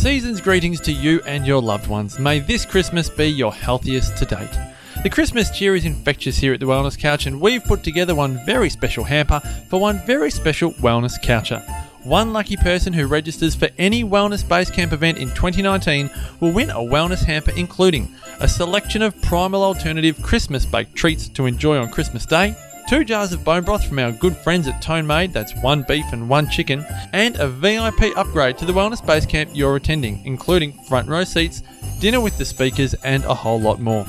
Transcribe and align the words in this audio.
Season's 0.00 0.40
greetings 0.40 0.80
to 0.80 0.92
you 0.92 1.20
and 1.26 1.46
your 1.46 1.60
loved 1.60 1.86
ones. 1.86 2.18
May 2.18 2.38
this 2.38 2.64
Christmas 2.64 3.10
be 3.10 3.26
your 3.26 3.52
healthiest 3.52 4.16
to 4.16 4.24
date. 4.24 4.58
The 5.02 5.10
Christmas 5.10 5.50
cheer 5.50 5.76
is 5.76 5.84
infectious 5.84 6.38
here 6.38 6.54
at 6.54 6.60
the 6.60 6.64
Wellness 6.64 6.98
Couch, 6.98 7.26
and 7.26 7.38
we've 7.38 7.62
put 7.62 7.84
together 7.84 8.14
one 8.14 8.40
very 8.46 8.70
special 8.70 9.04
hamper 9.04 9.40
for 9.68 9.78
one 9.78 10.00
very 10.06 10.30
special 10.30 10.72
Wellness 10.72 11.22
Coucher. 11.22 11.60
One 12.02 12.32
lucky 12.32 12.56
person 12.56 12.94
who 12.94 13.06
registers 13.06 13.54
for 13.54 13.68
any 13.76 14.02
Wellness 14.02 14.42
Basecamp 14.42 14.94
event 14.94 15.18
in 15.18 15.28
2019 15.32 16.08
will 16.40 16.52
win 16.52 16.70
a 16.70 16.76
wellness 16.76 17.22
hamper 17.22 17.52
including 17.54 18.08
a 18.40 18.48
selection 18.48 19.02
of 19.02 19.20
primal 19.20 19.62
alternative 19.62 20.22
Christmas 20.22 20.64
baked 20.64 20.94
treats 20.94 21.28
to 21.28 21.44
enjoy 21.44 21.76
on 21.76 21.90
Christmas 21.90 22.24
Day, 22.24 22.56
two 22.90 23.04
jars 23.04 23.32
of 23.32 23.44
bone 23.44 23.62
broth 23.62 23.86
from 23.86 24.00
our 24.00 24.10
good 24.10 24.36
friends 24.36 24.66
at 24.66 24.82
Tone 24.82 25.06
Made, 25.06 25.32
that's 25.32 25.54
one 25.62 25.84
beef 25.84 26.04
and 26.12 26.28
one 26.28 26.50
chicken, 26.50 26.84
and 27.12 27.36
a 27.36 27.46
VIP 27.46 28.16
upgrade 28.16 28.58
to 28.58 28.64
the 28.64 28.72
Wellness 28.72 29.00
Basecamp 29.00 29.48
you're 29.54 29.76
attending, 29.76 30.20
including 30.26 30.72
front 30.88 31.08
row 31.08 31.22
seats, 31.22 31.62
dinner 32.00 32.20
with 32.20 32.36
the 32.36 32.44
speakers, 32.44 32.94
and 33.04 33.22
a 33.26 33.32
whole 33.34 33.60
lot 33.60 33.78
more. 33.78 34.04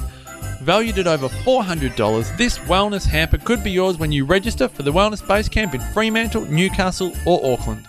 Valued 0.61 0.97
at 0.97 1.05
over 1.05 1.27
$400, 1.27 2.37
this 2.37 2.57
wellness 2.57 3.05
hamper 3.05 3.37
could 3.37 3.63
be 3.63 3.69
yours 3.69 3.99
when 3.99 4.11
you 4.11 4.25
register 4.25 4.67
for 4.67 4.81
the 4.81 4.91
Wellness 4.91 5.21
Basecamp 5.21 5.75
in 5.75 5.93
Fremantle, 5.93 6.45
Newcastle, 6.45 7.13
or 7.27 7.53
Auckland. 7.53 7.85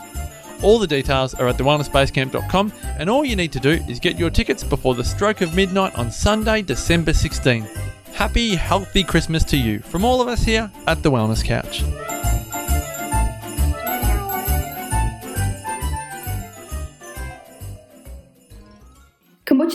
All 0.62 0.78
the 0.78 0.86
details 0.86 1.32
are 1.32 1.48
at 1.48 1.56
thewellnessbasecamp.com, 1.56 2.70
and 2.98 3.08
all 3.08 3.24
you 3.24 3.34
need 3.34 3.52
to 3.52 3.60
do 3.60 3.82
is 3.88 3.98
get 3.98 4.18
your 4.18 4.28
tickets 4.28 4.62
before 4.62 4.94
the 4.94 5.04
stroke 5.04 5.40
of 5.40 5.56
midnight 5.56 5.94
on 5.94 6.10
Sunday, 6.10 6.60
December 6.60 7.14
16. 7.14 7.66
Happy, 8.14 8.54
healthy 8.54 9.02
Christmas 9.02 9.42
to 9.44 9.56
you 9.56 9.80
from 9.80 10.04
all 10.04 10.20
of 10.20 10.28
us 10.28 10.42
here 10.42 10.70
at 10.86 11.02
the 11.02 11.10
Wellness 11.10 11.44
Couch. 11.44 11.82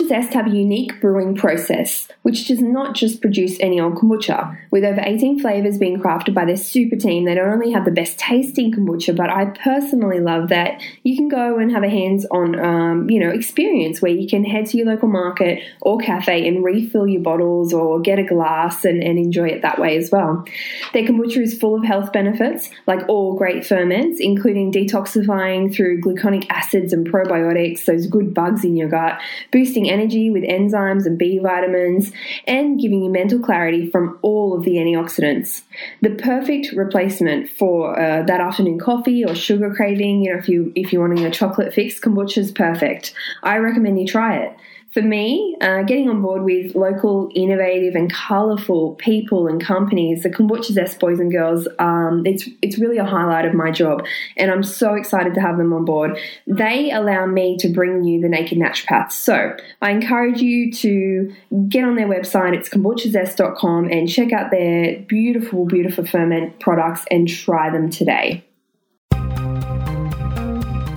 Zest 0.07 0.33
have 0.33 0.47
a 0.47 0.55
unique 0.55 0.99
brewing 1.01 1.35
process, 1.35 2.07
which 2.21 2.47
does 2.47 2.61
not 2.61 2.95
just 2.95 3.21
produce 3.21 3.59
any 3.59 3.79
old 3.79 3.95
kombucha. 3.95 4.57
With 4.71 4.83
over 4.83 5.01
18 5.03 5.39
flavours 5.39 5.77
being 5.77 5.99
crafted 5.99 6.33
by 6.33 6.45
their 6.45 6.57
super 6.57 6.95
team, 6.95 7.25
they 7.25 7.35
not 7.35 7.47
only 7.47 7.71
have 7.71 7.85
the 7.85 7.91
best 7.91 8.17
tasting 8.17 8.71
kombucha, 8.71 9.15
but 9.15 9.29
I 9.29 9.45
personally 9.45 10.19
love 10.19 10.49
that 10.49 10.81
you 11.03 11.15
can 11.15 11.27
go 11.27 11.57
and 11.57 11.71
have 11.71 11.83
a 11.83 11.89
hands-on, 11.89 12.59
um, 12.59 13.09
you 13.09 13.19
know, 13.19 13.29
experience 13.29 14.01
where 14.01 14.11
you 14.11 14.27
can 14.27 14.43
head 14.43 14.67
to 14.67 14.77
your 14.77 14.87
local 14.87 15.09
market 15.09 15.61
or 15.81 15.97
cafe 15.97 16.47
and 16.47 16.63
refill 16.63 17.07
your 17.07 17.21
bottles 17.21 17.73
or 17.73 17.99
get 17.99 18.19
a 18.19 18.23
glass 18.23 18.85
and, 18.85 19.03
and 19.03 19.17
enjoy 19.17 19.47
it 19.47 19.61
that 19.61 19.79
way 19.79 19.97
as 19.97 20.11
well. 20.11 20.45
Their 20.93 21.03
kombucha 21.03 21.41
is 21.41 21.57
full 21.57 21.75
of 21.75 21.83
health 21.83 22.13
benefits, 22.13 22.69
like 22.87 23.07
all 23.07 23.35
great 23.35 23.65
ferments, 23.65 24.19
including 24.19 24.71
detoxifying 24.71 25.73
through 25.73 26.01
gluconic 26.01 26.45
acids 26.49 26.93
and 26.93 27.07
probiotics, 27.07 27.85
those 27.85 28.07
good 28.07 28.33
bugs 28.33 28.63
in 28.63 28.75
your 28.75 28.89
gut 28.89 29.19
boosting 29.51 29.89
energy 29.97 30.29
with 30.29 30.43
enzymes 30.43 31.05
and 31.05 31.17
B 31.17 31.39
vitamins, 31.39 32.11
and 32.45 32.79
giving 32.79 33.03
you 33.03 33.11
mental 33.11 33.39
clarity 33.39 33.89
from 33.89 34.19
all 34.21 34.55
of 34.57 34.63
the 34.63 34.75
antioxidants. 34.75 35.63
The 36.01 36.11
perfect 36.11 36.73
replacement 36.73 37.49
for 37.49 37.99
uh, 37.99 38.23
that 38.23 38.41
afternoon 38.41 38.79
coffee 38.79 39.23
or 39.25 39.35
sugar 39.35 39.73
craving. 39.73 40.23
You 40.23 40.33
know, 40.33 40.39
if 40.39 40.49
you 40.49 40.71
if 40.75 40.93
you're 40.93 41.07
wanting 41.07 41.25
a 41.25 41.31
chocolate 41.31 41.73
fix, 41.73 41.99
kombucha 41.99 42.37
is 42.39 42.51
perfect. 42.51 43.13
I 43.43 43.57
recommend 43.57 43.99
you 43.99 44.07
try 44.07 44.37
it. 44.37 44.55
For 44.93 45.01
me, 45.01 45.55
uh, 45.59 45.83
getting 45.83 46.09
on 46.09 46.21
board 46.21 46.43
with 46.43 46.73
local, 46.73 47.29
innovative, 47.35 47.93
and 47.93 48.11
colourful 48.11 48.95
people 48.95 49.47
and 49.47 49.61
companies, 49.63 50.23
the 50.23 50.29
Kombucha 50.29 50.71
Zest 50.71 50.99
Boys 50.99 51.19
and 51.19 51.31
Girls, 51.31 51.67
um, 51.77 52.23
it's 52.25 52.47
it's 52.61 52.79
really 52.79 52.97
a 52.97 53.05
highlight 53.05 53.45
of 53.45 53.53
my 53.53 53.69
job, 53.69 54.05
and 54.37 54.49
I'm 54.49 54.63
so 54.63 54.95
excited 54.95 55.33
to 55.33 55.41
have 55.41 55.57
them 55.57 55.73
on 55.73 55.83
board. 55.83 56.17
They 56.47 56.91
allow 56.91 57.25
me 57.25 57.57
to 57.57 57.67
bring 57.69 58.05
you 58.05 58.21
the 58.21 58.29
Naked 58.29 58.57
Naturopath. 58.57 59.11
So 59.11 59.55
I 59.81 59.91
encourage 59.91 60.41
you 60.41 60.71
to 60.73 61.33
get 61.67 61.83
on 61.83 61.95
their 61.95 62.07
website. 62.07 62.55
It's 62.55 62.69
kombuchazest.com 62.69 63.91
and 63.91 64.09
check 64.09 64.31
out 64.31 64.51
their 64.51 64.99
beautiful, 65.01 65.65
beautiful 65.65 66.05
ferment 66.05 66.59
products 66.59 67.03
and 67.11 67.27
try 67.27 67.69
them 67.69 67.89
today. 67.89 68.45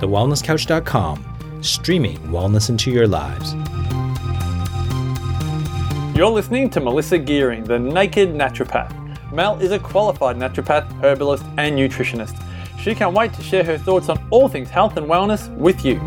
TheWellnessCouch.com, 0.01 1.25
streaming 1.61 2.17
wellness 2.29 2.69
into 2.69 2.91
your 2.91 3.07
lives. 3.07 3.53
You're 6.17 6.29
listening 6.29 6.69
to 6.71 6.79
Melissa 6.79 7.17
Gearing, 7.17 7.63
the 7.63 7.79
Naked 7.79 8.29
Naturopath. 8.29 8.93
Mel 9.31 9.59
is 9.59 9.71
a 9.71 9.79
qualified 9.79 10.35
naturopath, 10.35 10.91
herbalist, 11.01 11.43
and 11.57 11.77
nutritionist. 11.77 12.41
She 12.79 12.93
can't 12.93 13.15
wait 13.15 13.33
to 13.33 13.41
share 13.41 13.63
her 13.63 13.77
thoughts 13.77 14.09
on 14.09 14.19
all 14.29 14.49
things 14.49 14.69
health 14.69 14.97
and 14.97 15.07
wellness 15.07 15.55
with 15.55 15.85
you. 15.85 15.99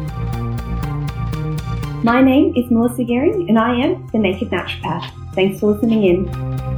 My 2.02 2.20
name 2.20 2.52
is 2.54 2.70
Melissa 2.70 3.04
Gearing, 3.04 3.48
and 3.48 3.58
I 3.58 3.74
am 3.76 4.06
the 4.08 4.18
Naked 4.18 4.50
Naturopath. 4.50 5.10
Thanks 5.34 5.60
for 5.60 5.72
listening 5.72 6.04
in. 6.04 6.73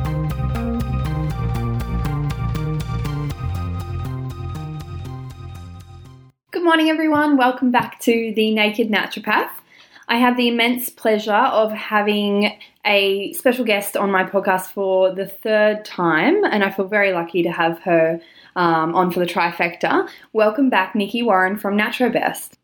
Morning, 6.66 6.91
everyone. 6.91 7.37
Welcome 7.37 7.71
back 7.71 8.00
to 8.00 8.32
the 8.34 8.53
Naked 8.53 8.91
Naturopath. 8.91 9.53
I 10.09 10.16
have 10.16 10.37
the 10.37 10.49
immense 10.49 10.91
pleasure 10.91 11.31
of 11.31 11.71
having 11.71 12.59
a 12.84 13.32
special 13.34 13.65
guest 13.65 13.97
on 13.97 14.10
my 14.10 14.25
podcast 14.25 14.72
for 14.72 15.15
the 15.15 15.26
third 15.26 15.84
time, 15.84 16.43
and 16.43 16.65
I 16.65 16.72
feel 16.72 16.88
very 16.88 17.12
lucky 17.12 17.44
to 17.44 17.53
have 17.53 17.78
her 17.82 18.21
um, 18.56 18.97
on 18.97 19.12
for 19.12 19.21
the 19.21 19.26
trifecta. 19.26 20.09
Welcome 20.32 20.69
back, 20.69 20.97
Nikki 20.97 21.22
Warren 21.22 21.56
from 21.56 21.78
NaturoBest. 21.78 22.55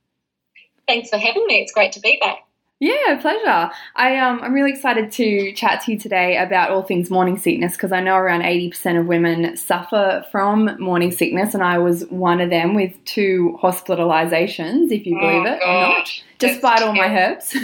Thanks 0.89 1.09
for 1.09 1.19
having 1.19 1.47
me. 1.47 1.63
It's 1.63 1.73
great 1.73 1.93
to 1.93 2.01
be 2.01 2.19
back. 2.21 2.39
Yeah, 2.83 3.17
pleasure. 3.21 3.71
I 3.95 4.19
um, 4.19 4.41
I'm 4.43 4.53
really 4.53 4.73
excited 4.73 5.13
to 5.13 5.53
chat 5.53 5.83
to 5.83 5.93
you 5.93 5.99
today 6.01 6.37
about 6.37 6.71
all 6.71 6.83
things 6.83 7.11
morning 7.11 7.39
sickness 7.39 7.75
because 7.75 7.93
I 7.93 8.01
know 8.01 8.17
around 8.17 8.41
80% 8.41 8.99
of 8.99 9.07
women 9.07 9.57
suffer 9.57 10.27
from 10.33 10.77
morning 10.81 11.13
sickness, 11.13 11.55
and 11.55 11.63
I 11.63 11.79
was 11.79 12.05
one 12.09 12.41
of 12.41 12.51
them 12.51 12.75
with 12.75 12.93
two 13.05 13.57
hospitalizations, 13.63 14.91
if 14.91 15.07
you 15.07 15.17
believe 15.17 15.47
oh, 15.47 15.53
it 15.53 15.61
God. 15.61 15.69
or 15.69 15.97
not, 15.97 16.23
despite 16.41 16.83
all 16.83 16.93
my 16.93 17.07
herbs. 17.07 17.55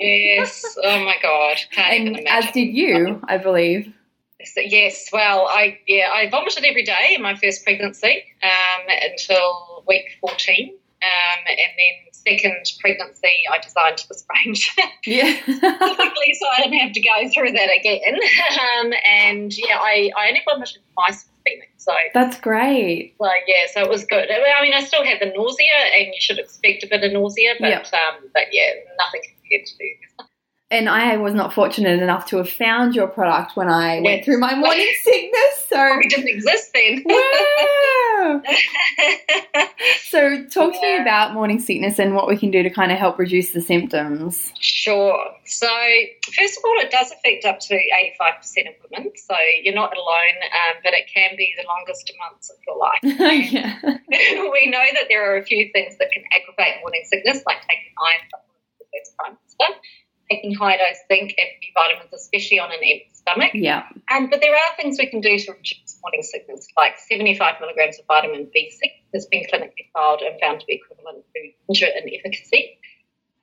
yes. 0.00 0.78
Oh 0.82 1.04
my 1.04 1.16
God. 1.20 1.58
Can't 1.72 2.16
and 2.16 2.26
as 2.26 2.50
did 2.52 2.74
you, 2.74 3.20
I 3.28 3.36
believe. 3.36 3.92
So, 4.42 4.62
yes. 4.62 5.10
Well, 5.12 5.48
I 5.50 5.80
yeah 5.86 6.08
I 6.14 6.30
vomited 6.30 6.64
every 6.64 6.84
day 6.84 7.12
in 7.14 7.20
my 7.20 7.34
first 7.34 7.62
pregnancy 7.62 8.24
um, 8.42 8.86
until 9.02 9.84
week 9.86 10.16
fourteen, 10.18 10.70
um, 11.02 11.44
and 11.46 11.58
then 11.58 12.05
second 12.26 12.66
pregnancy 12.80 13.32
I 13.52 13.58
designed 13.58 13.98
to 13.98 14.08
the 14.08 14.20
range. 14.44 14.74
Yeah. 15.06 15.36
Luckily, 15.46 16.34
so 16.40 16.46
I 16.56 16.62
didn't 16.62 16.78
have 16.80 16.92
to 16.92 17.00
go 17.00 17.28
through 17.32 17.52
that 17.52 17.68
again. 17.78 18.18
Um, 18.80 18.92
and 19.08 19.56
yeah, 19.56 19.78
I, 19.78 20.10
I 20.18 20.28
only 20.28 20.42
vomited 20.48 20.78
twice 20.94 21.26
Phoenix. 21.44 21.68
So, 21.78 21.92
That's 22.12 22.40
great. 22.40 23.14
Like 23.20 23.42
yeah, 23.46 23.66
so 23.72 23.80
it 23.82 23.88
was 23.88 24.04
good. 24.04 24.28
I 24.30 24.62
mean, 24.62 24.74
I 24.74 24.82
still 24.82 25.04
had 25.04 25.18
the 25.20 25.26
nausea, 25.26 25.78
and 25.96 26.06
you 26.08 26.20
should 26.20 26.38
expect 26.40 26.82
a 26.82 26.88
bit 26.88 27.04
of 27.04 27.12
nausea, 27.12 27.54
but 27.60 27.68
Yeah. 27.68 27.78
um, 27.78 28.28
but 28.34 28.44
yeah, 28.50 28.70
nothing 28.98 29.22
compared 29.40 29.66
to 29.66 30.26
And 30.68 30.88
I 30.88 31.16
was 31.16 31.32
not 31.32 31.52
fortunate 31.52 32.02
enough 32.02 32.26
to 32.26 32.38
have 32.38 32.50
found 32.50 32.96
your 32.96 33.06
product 33.06 33.56
when 33.56 33.68
I 33.68 34.00
went 34.00 34.24
through 34.24 34.40
my 34.40 34.56
morning 34.56 34.92
sickness. 35.04 35.66
So, 35.68 36.00
it 36.00 36.10
didn't 36.10 36.28
exist 36.28 36.72
then. 36.74 37.04
wow. 37.06 38.42
So, 40.00 40.44
talk 40.44 40.72
to 40.72 40.80
me 40.80 40.96
about 40.96 41.34
morning 41.34 41.60
sickness 41.60 41.98
and 41.98 42.14
what 42.14 42.26
we 42.26 42.36
can 42.36 42.50
do 42.50 42.62
to 42.62 42.70
kind 42.70 42.90
of 42.90 42.98
help 42.98 43.18
reduce 43.18 43.50
the 43.50 43.60
symptoms. 43.60 44.52
Sure. 44.58 45.18
So, 45.44 45.68
first 46.32 46.58
of 46.58 46.64
all, 46.64 46.74
it 46.78 46.90
does 46.90 47.12
affect 47.12 47.44
up 47.44 47.60
to 47.60 47.74
85% 47.74 48.68
of 48.68 48.74
women. 48.90 49.12
So, 49.16 49.36
you're 49.62 49.74
not 49.74 49.94
alone, 49.96 50.36
um, 50.42 50.76
but 50.82 50.94
it 50.94 51.06
can 51.12 51.36
be 51.36 51.54
the 51.56 51.66
longest 51.66 52.10
months 52.18 52.50
of 52.50 52.56
your 52.66 52.78
life. 52.78 53.52
yeah. 53.52 53.78
we 54.50 54.70
know 54.70 54.84
that 54.94 55.06
there 55.08 55.30
are 55.30 55.36
a 55.36 55.44
few 55.44 55.70
things 55.72 55.98
that 55.98 56.10
can 56.12 56.22
aggravate 56.32 56.80
morning 56.80 57.02
sickness, 57.04 57.42
like 57.46 57.60
taking 57.68 57.92
iron 58.00 58.26
supplements, 58.30 58.78
the 58.78 58.86
best 58.94 59.16
prime 59.18 59.36
minister, 59.36 59.80
taking 60.30 60.54
high 60.54 60.76
dose 60.76 60.98
zinc 61.08 61.34
and 61.38 61.48
B 61.60 61.72
vitamins, 61.74 62.12
especially 62.12 62.58
on 62.58 62.70
an 62.70 62.78
empty 62.82 63.10
stomach. 63.12 63.50
Yeah. 63.54 63.84
Um, 64.10 64.28
but 64.30 64.40
there 64.40 64.54
are 64.54 64.76
things 64.76 64.98
we 64.98 65.06
can 65.06 65.20
do 65.20 65.38
to 65.38 65.52
reduce 65.52 65.98
morning 66.02 66.22
sickness, 66.22 66.66
like 66.76 66.98
75 66.98 67.54
milligrams 67.60 67.98
of 67.98 68.06
vitamin 68.06 68.46
B6 68.54 68.90
has 69.14 69.26
been 69.26 69.44
clinically 69.52 69.88
trialled 69.94 70.24
and 70.26 70.38
found 70.40 70.60
to 70.60 70.66
be 70.66 70.74
equivalent 70.82 71.24
to 71.34 71.50
ginger 71.72 71.86
in 71.86 72.12
efficacy. 72.14 72.78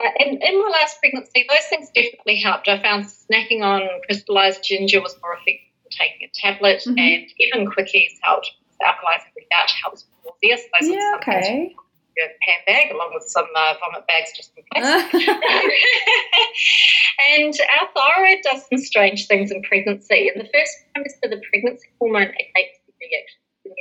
Uh, 0.03 0.09
and 0.19 0.41
in 0.43 0.59
my 0.59 0.69
last 0.69 0.99
pregnancy, 0.99 1.45
those 1.47 1.65
things 1.69 1.89
definitely 1.93 2.37
helped. 2.37 2.67
I 2.67 2.81
found 2.81 3.05
snacking 3.05 3.61
on 3.61 3.87
crystallized 4.05 4.63
ginger 4.63 5.01
was 5.01 5.15
more 5.21 5.33
effective 5.33 5.69
than 5.83 5.91
taking 5.91 6.27
a 6.27 6.31
tablet, 6.33 6.83
Mhm. 6.85 6.97
and 6.99 7.31
even 7.39 7.67
quickies 7.67 8.17
helped. 8.21 8.51
Alkalizing 8.81 9.31
gut 9.49 9.71
helps 9.81 10.05
with 10.25 10.33
nausea. 10.43 10.57
So 10.57 10.63
those 10.81 10.89
are 10.89 10.93
Yeah, 10.93 11.11
okay. 11.21 11.75
In 12.15 12.23
your 12.23 12.31
handbag, 12.41 12.91
along 12.93 13.11
with 13.13 13.23
some 13.23 13.45
uh, 13.55 13.73
vomit 13.79 14.05
bags 14.07 14.31
just 14.35 14.51
in 14.57 14.63
case. 14.73 14.83
and 17.33 17.53
our 17.79 17.87
thyroid 17.95 18.39
does 18.43 18.67
some 18.69 18.77
strange 18.79 19.27
things 19.27 19.51
in 19.51 19.61
pregnancy. 19.63 20.29
And 20.33 20.43
the 20.43 20.49
first 20.53 20.71
time 20.95 21.05
is 21.05 21.15
for 21.21 21.29
the 21.29 21.41
pregnancy 21.49 21.87
hormone 21.99 22.29
agates 22.29 22.79
the 22.87 22.93
reaction 23.01 23.39
the 23.65 23.71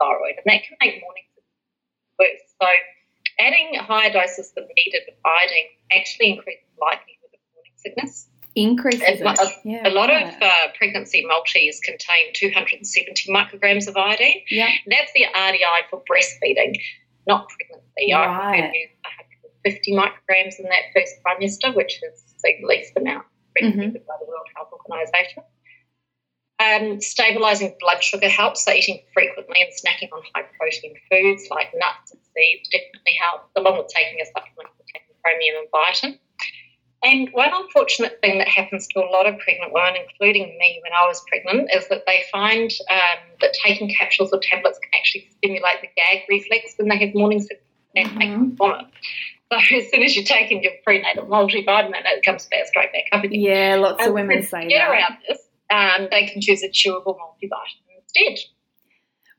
thyroid, 0.00 0.34
and 0.36 0.44
that 0.46 0.62
can 0.66 0.76
make 0.80 1.00
morning 1.00 1.24
sickness 1.34 2.18
worse. 2.18 2.42
So 2.60 2.68
adding 3.38 3.74
higher 3.78 4.12
doses 4.12 4.52
than 4.54 4.66
needed 4.76 5.02
of 5.08 5.14
iodine 5.24 5.68
actually 5.92 6.30
increases 6.32 6.64
the 6.76 6.80
likelihood 6.84 7.32
of 7.32 7.40
morning 7.54 7.72
sickness. 7.76 8.28
Increases 8.54 9.02
A, 9.02 9.12
it. 9.12 9.20
a- 9.38 9.60
Yeah, 9.68 9.88
a 9.88 9.92
lot 9.92 10.08
right. 10.08 10.26
of 10.26 10.42
uh, 10.42 10.50
pregnancy 10.78 11.24
multis 11.26 11.80
contain 11.80 12.32
270 12.32 13.30
micrograms 13.30 13.86
of 13.88 13.96
iodine. 13.96 14.40
yeah. 14.50 14.70
That's 14.86 15.12
the 15.14 15.26
RDI 15.34 15.88
for 15.90 16.02
breastfeeding, 16.10 16.80
not 17.26 17.48
pregnancy. 17.48 18.12
I 18.12 18.26
Right. 18.26 18.72
to 18.72 18.78
use 18.78 18.90
150 19.04 19.92
micrograms 19.92 20.58
in 20.58 20.66
that 20.66 20.92
first 20.94 21.14
trimester, 21.24 21.74
which 21.74 22.00
is 22.02 22.34
the 22.42 22.66
least 22.66 22.92
amount 22.96 23.26
recommended 23.60 24.06
by 24.06 24.14
the 24.20 24.26
World 24.26 24.46
Health 24.54 24.72
Organization. 24.72 25.42
Um, 26.58 27.00
stabilizing 27.00 27.74
blood 27.80 28.02
sugar 28.02 28.28
helps, 28.28 28.64
so 28.64 28.72
eating 28.72 29.00
frequently 29.12 29.60
and 29.60 29.70
snacking 29.72 30.10
on 30.12 30.22
high 30.34 30.46
protein 30.58 30.94
foods 31.10 31.48
like 31.50 31.68
nuts 31.74 32.12
and 32.12 32.20
seeds 32.34 32.68
definitely 32.70 33.12
help, 33.20 33.50
along 33.56 33.78
with 33.78 33.88
taking 33.88 34.20
a 34.20 34.26
supplement 34.26 34.70
containing 34.78 35.16
chromium 35.22 35.56
and 35.60 35.68
biotin. 35.68 36.18
And 37.02 37.28
one 37.32 37.50
unfortunate 37.52 38.18
thing 38.20 38.38
that 38.38 38.48
happens 38.48 38.86
to 38.88 39.00
a 39.00 39.06
lot 39.10 39.26
of 39.26 39.38
pregnant 39.38 39.72
women, 39.72 39.94
including 40.10 40.56
me 40.58 40.80
when 40.82 40.92
I 40.92 41.06
was 41.06 41.22
pregnant, 41.28 41.70
is 41.72 41.86
that 41.88 42.04
they 42.06 42.24
find 42.32 42.70
um, 42.90 43.18
that 43.40 43.52
taking 43.64 43.92
capsules 43.94 44.32
or 44.32 44.40
tablets 44.40 44.78
can 44.78 44.90
actually 44.98 45.28
stimulate 45.36 45.82
the 45.82 45.88
gag 45.96 46.22
reflex 46.28 46.74
when 46.78 46.88
they 46.88 46.98
have 47.04 47.14
morning 47.14 47.40
sickness 47.40 47.60
and 47.94 48.16
make 48.16 48.30
them 48.30 48.56
vomit. 48.56 48.86
So 49.52 49.58
as 49.76 49.90
soon 49.90 50.02
as 50.02 50.16
you're 50.16 50.24
taking 50.24 50.62
your 50.62 50.72
prenatal 50.84 51.26
multivitamin, 51.26 51.92
it 52.04 52.24
comes 52.24 52.46
back 52.46 52.66
straight 52.66 52.92
back 52.92 53.04
up 53.12 53.22
again. 53.24 53.40
Yeah, 53.40 53.76
lots 53.76 54.02
of 54.02 54.08
Um, 54.08 54.14
women 54.14 54.38
to 54.38 54.42
say 54.42 54.66
get 54.68 54.78
that. 54.78 54.90
around 54.90 55.16
this, 55.28 55.38
um, 55.70 56.08
they 56.10 56.26
can 56.26 56.40
choose 56.40 56.62
a 56.62 56.68
chewable 56.68 57.16
multivitamin 57.18 58.00
instead. 58.02 58.38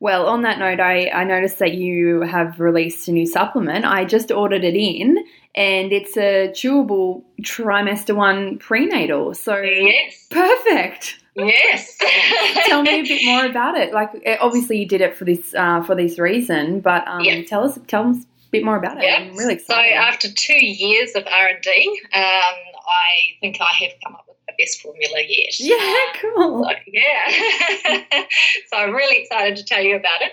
Well, 0.00 0.26
on 0.26 0.42
that 0.42 0.60
note, 0.60 0.78
I, 0.78 1.08
I 1.08 1.24
noticed 1.24 1.58
that 1.58 1.74
you 1.74 2.20
have 2.20 2.60
released 2.60 3.08
a 3.08 3.12
new 3.12 3.26
supplement. 3.26 3.84
I 3.84 4.04
just 4.04 4.30
ordered 4.30 4.62
it 4.62 4.76
in, 4.76 5.18
and 5.54 5.92
it's 5.92 6.16
a 6.16 6.48
chewable 6.54 7.22
trimester 7.42 8.14
one 8.14 8.58
prenatal. 8.58 9.34
So 9.34 9.60
Yes, 9.60 10.26
perfect. 10.30 11.18
yes. 11.34 11.96
Tell 12.66 12.82
me 12.82 13.00
a 13.00 13.02
bit 13.02 13.24
more 13.24 13.44
about 13.46 13.76
it. 13.76 13.92
Like, 13.92 14.10
eh, 14.24 14.36
obviously, 14.40 14.78
you 14.78 14.86
did 14.86 15.00
it 15.00 15.16
for 15.16 15.24
this 15.24 15.54
uh, 15.54 15.82
for 15.82 15.94
this 15.94 16.18
reason, 16.18 16.80
but 16.80 17.06
um, 17.08 17.20
Yeah. 17.22 17.42
tell 17.44 17.64
us 17.64 17.78
tell 17.86 18.08
us 18.08 18.16
a 18.18 18.50
bit 18.50 18.64
more 18.64 18.76
about 18.76 18.98
it. 18.98 19.04
Yeah. 19.04 19.16
I'm 19.16 19.36
really 19.36 19.54
excited. 19.54 19.90
So 19.90 19.94
after 19.94 20.28
two 20.32 20.64
years 20.64 21.14
of 21.14 21.24
R 21.26 21.46
and 21.48 21.62
D, 21.62 22.00
um, 22.14 22.20
I 22.20 23.36
think 23.40 23.58
I 23.60 23.72
have 23.84 23.92
come 24.04 24.14
up 24.14 24.24
with 24.28 24.36
the 24.46 24.54
best 24.58 24.80
formula 24.80 25.18
yet. 25.26 25.58
yeah, 25.60 25.96
cool. 26.20 26.64
So, 26.64 26.70
yeah. 26.86 27.30
so 28.70 28.76
I'm 28.76 28.92
really 28.94 29.18
excited 29.22 29.56
to 29.56 29.64
tell 29.64 29.82
you 29.82 29.96
about 29.96 30.20
it. 30.22 30.32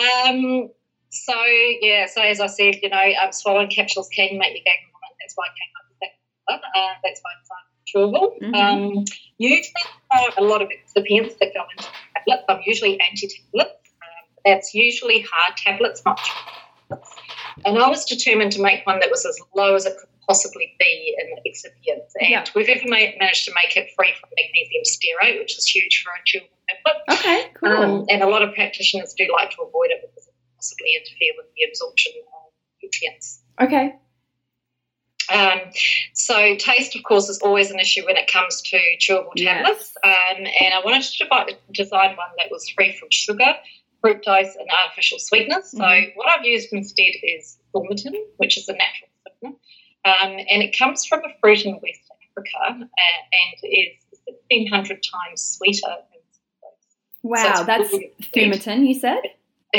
Um, 0.00 0.70
so 1.10 1.34
yeah, 1.80 2.06
so 2.06 2.22
as 2.22 2.40
I 2.40 2.46
said, 2.46 2.76
you 2.82 2.88
know, 2.88 3.02
um, 3.22 3.32
swallowing 3.32 3.68
capsules 3.68 4.08
can 4.08 4.38
make 4.38 4.56
you 4.56 4.62
gag 4.64 4.78
vomit. 4.92 5.16
That's 5.20 5.34
why 5.36 5.44
I 5.46 5.48
came 5.48 5.72
up 5.78 5.86
with 5.90 5.98
that. 6.00 6.80
Uh, 6.80 6.94
that's 7.04 7.20
why 7.22 7.30
it's 7.40 7.50
chewable. 7.94 8.38
Mhm. 8.40 8.54
Um, 8.54 9.04
usually, 9.38 9.72
uh, 10.12 10.30
a 10.38 10.42
lot 10.42 10.62
of 10.62 10.68
excipients 10.68 11.38
that 11.38 11.52
go 11.54 11.64
into 11.76 11.88
tablets. 12.16 12.44
I'm 12.48 12.60
usually 12.64 13.00
anti-tablets. 13.00 13.90
Um, 14.02 14.24
that's 14.44 14.74
usually 14.74 15.22
hard 15.22 15.56
tablets, 15.56 16.02
not 16.04 16.18
tablets. 16.18 17.10
And 17.64 17.78
I 17.78 17.88
was 17.88 18.04
determined 18.04 18.52
to 18.52 18.62
make 18.62 18.86
one 18.86 19.00
that 19.00 19.10
was 19.10 19.24
as 19.26 19.38
low 19.54 19.74
as 19.74 19.86
it 19.86 19.96
could 19.98 20.08
possibly 20.26 20.74
be 20.78 21.16
in 21.18 21.26
the 21.34 21.50
excipients. 21.50 22.12
And 22.20 22.30
Yeah. 22.30 22.44
we've 22.54 22.68
even 22.68 22.90
made, 22.90 23.16
managed 23.18 23.44
to 23.46 23.52
make 23.54 23.76
it 23.76 23.90
free 23.96 24.12
from 24.18 24.30
magnesium 24.36 24.84
stearate, 24.84 25.38
which 25.40 25.58
is 25.58 25.66
huge 25.66 26.02
for 26.04 26.10
a 26.12 26.22
chewable 26.24 26.56
tablet. 26.68 27.02
Okay, 27.18 27.50
cool. 27.54 27.70
Um, 27.70 28.06
and 28.08 28.22
a 28.22 28.26
lot 28.28 28.42
of 28.42 28.54
practitioners 28.54 29.12
do 29.14 29.28
like 29.32 29.50
to 29.50 29.62
avoid 29.62 29.90
it 29.90 30.00
because 30.02 30.29
possibly 30.60 30.94
interfere 30.94 31.32
with 31.38 31.46
the 31.56 31.64
absorption 31.68 32.12
of 32.20 32.52
nutrients. 32.82 33.40
okay. 33.60 33.96
Um, 35.32 35.60
so 36.12 36.56
taste, 36.56 36.96
of 36.96 37.04
course, 37.04 37.28
is 37.28 37.38
always 37.38 37.70
an 37.70 37.78
issue 37.78 38.04
when 38.04 38.16
it 38.16 38.28
comes 38.30 38.60
to 38.62 38.76
chewable 38.98 39.30
Yes. 39.36 39.46
tablets. 39.62 39.96
Um, 40.02 40.38
and 40.60 40.74
I 40.74 40.80
wanted 40.84 41.02
to 41.04 41.56
design 41.72 42.16
one 42.16 42.30
that 42.38 42.50
was 42.50 42.68
free 42.70 42.92
from 42.96 43.08
sugar, 43.12 43.54
fructose, 44.04 44.56
and 44.58 44.68
artificial 44.82 45.20
sweeteners. 45.20 45.70
So 45.70 45.78
Mhm. 45.84 46.16
what 46.16 46.28
I've 46.28 46.44
used 46.44 46.72
instead 46.72 47.12
is 47.22 47.58
thaumatin, 47.72 48.14
which 48.38 48.58
is 48.58 48.68
a 48.68 48.72
natural 48.72 49.10
sweetener, 49.22 49.56
um, 50.04 50.32
and 50.50 50.62
it 50.64 50.76
comes 50.76 51.06
from 51.06 51.20
a 51.24 51.32
fruit 51.40 51.64
in 51.64 51.74
West 51.74 52.00
Africa 52.10 52.58
uh, 52.64 53.36
and 53.42 53.54
is 53.62 54.04
1,600 54.26 55.00
times 55.02 55.42
sweeter. 55.58 55.96
Wow, 57.22 57.50
it's 57.50 57.62
that's 57.66 57.92
really 57.92 58.12
you 58.86 58.94
said? 58.94 59.22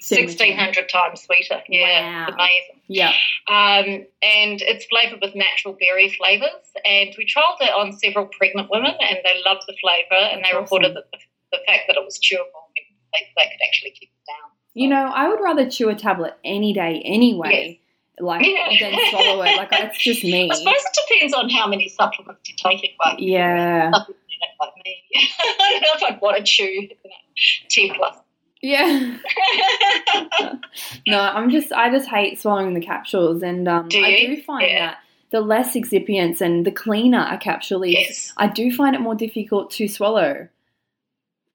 1600 0.00 0.88
times 0.88 1.22
sweeter. 1.22 1.62
Yeah, 1.68 2.26
it's 2.28 2.34
amazing. 2.34 2.80
Yeah. 2.88 3.08
Um, 3.48 4.06
and 4.22 4.62
it's 4.62 4.84
flavored 4.86 5.20
with 5.20 5.34
natural 5.34 5.74
berry 5.78 6.08
flavors. 6.10 6.50
And 6.86 7.14
we 7.18 7.26
trialled 7.26 7.60
it 7.60 7.70
on 7.74 7.92
several 7.98 8.26
pregnant 8.26 8.70
women, 8.70 8.92
and 9.00 9.18
they 9.24 9.42
loved 9.44 9.62
the 9.66 9.76
flavor. 9.80 10.14
And 10.32 10.38
they 10.44 10.50
That's 10.52 10.62
reported 10.62 10.94
that 10.96 11.04
the, 11.12 11.18
the 11.52 11.58
fact 11.66 11.82
that 11.88 11.96
it 11.96 12.04
was 12.04 12.18
chewable, 12.18 12.64
they, 13.12 13.20
they 13.36 13.50
could 13.50 13.60
actually 13.66 13.90
keep 13.90 14.08
it 14.10 14.24
down. 14.30 14.50
You 14.74 14.88
know, 14.88 15.10
I 15.14 15.28
would 15.28 15.40
rather 15.40 15.68
chew 15.68 15.88
a 15.88 15.94
tablet 15.94 16.34
any 16.44 16.72
day 16.72 17.02
anyway, 17.04 17.80
like 18.20 18.46
Yeah. 18.46 18.68
than 18.80 18.98
swallow 19.10 19.42
it. 19.42 19.56
Like 19.56 19.70
that's 19.70 19.98
just 20.02 20.22
me. 20.22 20.48
I 20.50 20.54
suppose 20.54 20.74
it 20.76 20.98
depends 21.08 21.34
on 21.34 21.50
how 21.50 21.66
many 21.66 21.88
supplements 21.88 22.48
you're 22.48 22.56
taking. 22.72 22.90
Like, 23.04 23.16
Yeah. 23.18 23.90
like 23.92 24.72
me, 24.84 25.02
I 25.40 25.70
don't 25.72 25.82
know 25.82 25.88
if 26.08 26.14
I'd 26.14 26.20
want 26.20 26.36
to 26.38 26.44
chew 26.44 26.64
you 26.64 26.88
know, 26.88 27.10
ten 27.68 27.94
plus. 27.96 28.16
Yeah. 28.62 29.16
No, 31.06 31.18
I'm 31.20 31.50
just 31.50 31.72
I 31.72 31.90
just 31.90 32.08
hate 32.08 32.38
swallowing 32.40 32.74
the 32.74 32.80
capsules 32.80 33.42
and 33.42 33.66
um 33.68 33.88
Do 33.88 34.04
I 34.04 34.16
do 34.26 34.42
find 34.42 34.68
Yeah. 34.70 34.86
that 34.86 34.98
the 35.30 35.40
less 35.40 35.74
excipients 35.74 36.40
and 36.40 36.64
the 36.66 36.70
cleaner 36.70 37.26
a 37.30 37.38
capsule 37.38 37.82
is, 37.82 37.92
yes. 37.94 38.32
I 38.36 38.46
do 38.48 38.74
find 38.74 38.94
it 38.94 39.00
more 39.00 39.14
difficult 39.14 39.70
to 39.72 39.88
swallow. 39.88 40.48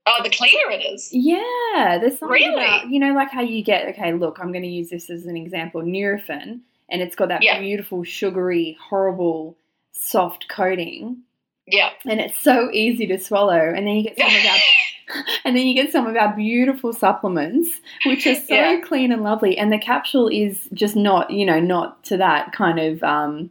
Oh, 0.05 0.19
the 0.23 0.29
cleaner 0.29 0.69
it 0.71 0.83
is. 0.93 1.09
Yeah, 1.13 1.97
there's 1.99 2.19
something 2.19 2.29
Really? 2.29 2.53
about 2.63 2.89
you 2.89 2.99
know 2.99 3.13
like 3.13 3.29
how 3.31 3.41
you 3.41 3.63
get 3.63 3.87
okay, 3.89 4.13
look, 4.13 4.39
I'm 4.39 4.51
going 4.51 4.63
to 4.63 4.69
use 4.69 4.89
this 4.89 5.09
as 5.09 5.25
an 5.25 5.37
example, 5.37 5.81
Nurofen, 5.81 6.59
and 6.89 7.01
it's 7.01 7.15
got 7.15 7.29
that 7.29 7.41
Yeah. 7.43 7.59
beautiful 7.59 8.03
sugary, 8.03 8.77
horrible, 8.89 9.55
soft 9.91 10.47
coating. 10.49 11.17
Yeah. 11.65 11.91
and 12.05 12.19
it's 12.19 12.37
so 12.39 12.69
easy 12.73 13.07
to 13.07 13.17
swallow. 13.17 13.57
And 13.73 13.87
then 13.87 13.95
you 13.95 14.03
get 14.03 14.17
some 14.17 14.27
of 14.27 14.45
our, 14.45 14.57
and 15.45 15.55
then 15.55 15.65
you 15.67 15.73
get 15.73 15.91
some 15.91 16.05
of 16.07 16.15
our 16.15 16.35
beautiful 16.35 16.93
supplements, 16.93 17.69
which 18.05 18.25
are 18.27 18.35
so 18.35 18.41
Yeah. 18.55 18.79
clean 18.81 19.11
and 19.11 19.23
lovely. 19.23 19.57
And 19.57 19.71
the 19.71 19.77
capsule 19.79 20.27
is 20.27 20.67
just 20.73 20.95
not, 20.95 21.29
you 21.31 21.45
know, 21.45 21.59
not 21.59 22.03
to 22.05 22.17
that 22.17 22.51
kind 22.53 22.79
of, 22.79 23.03
um, 23.03 23.49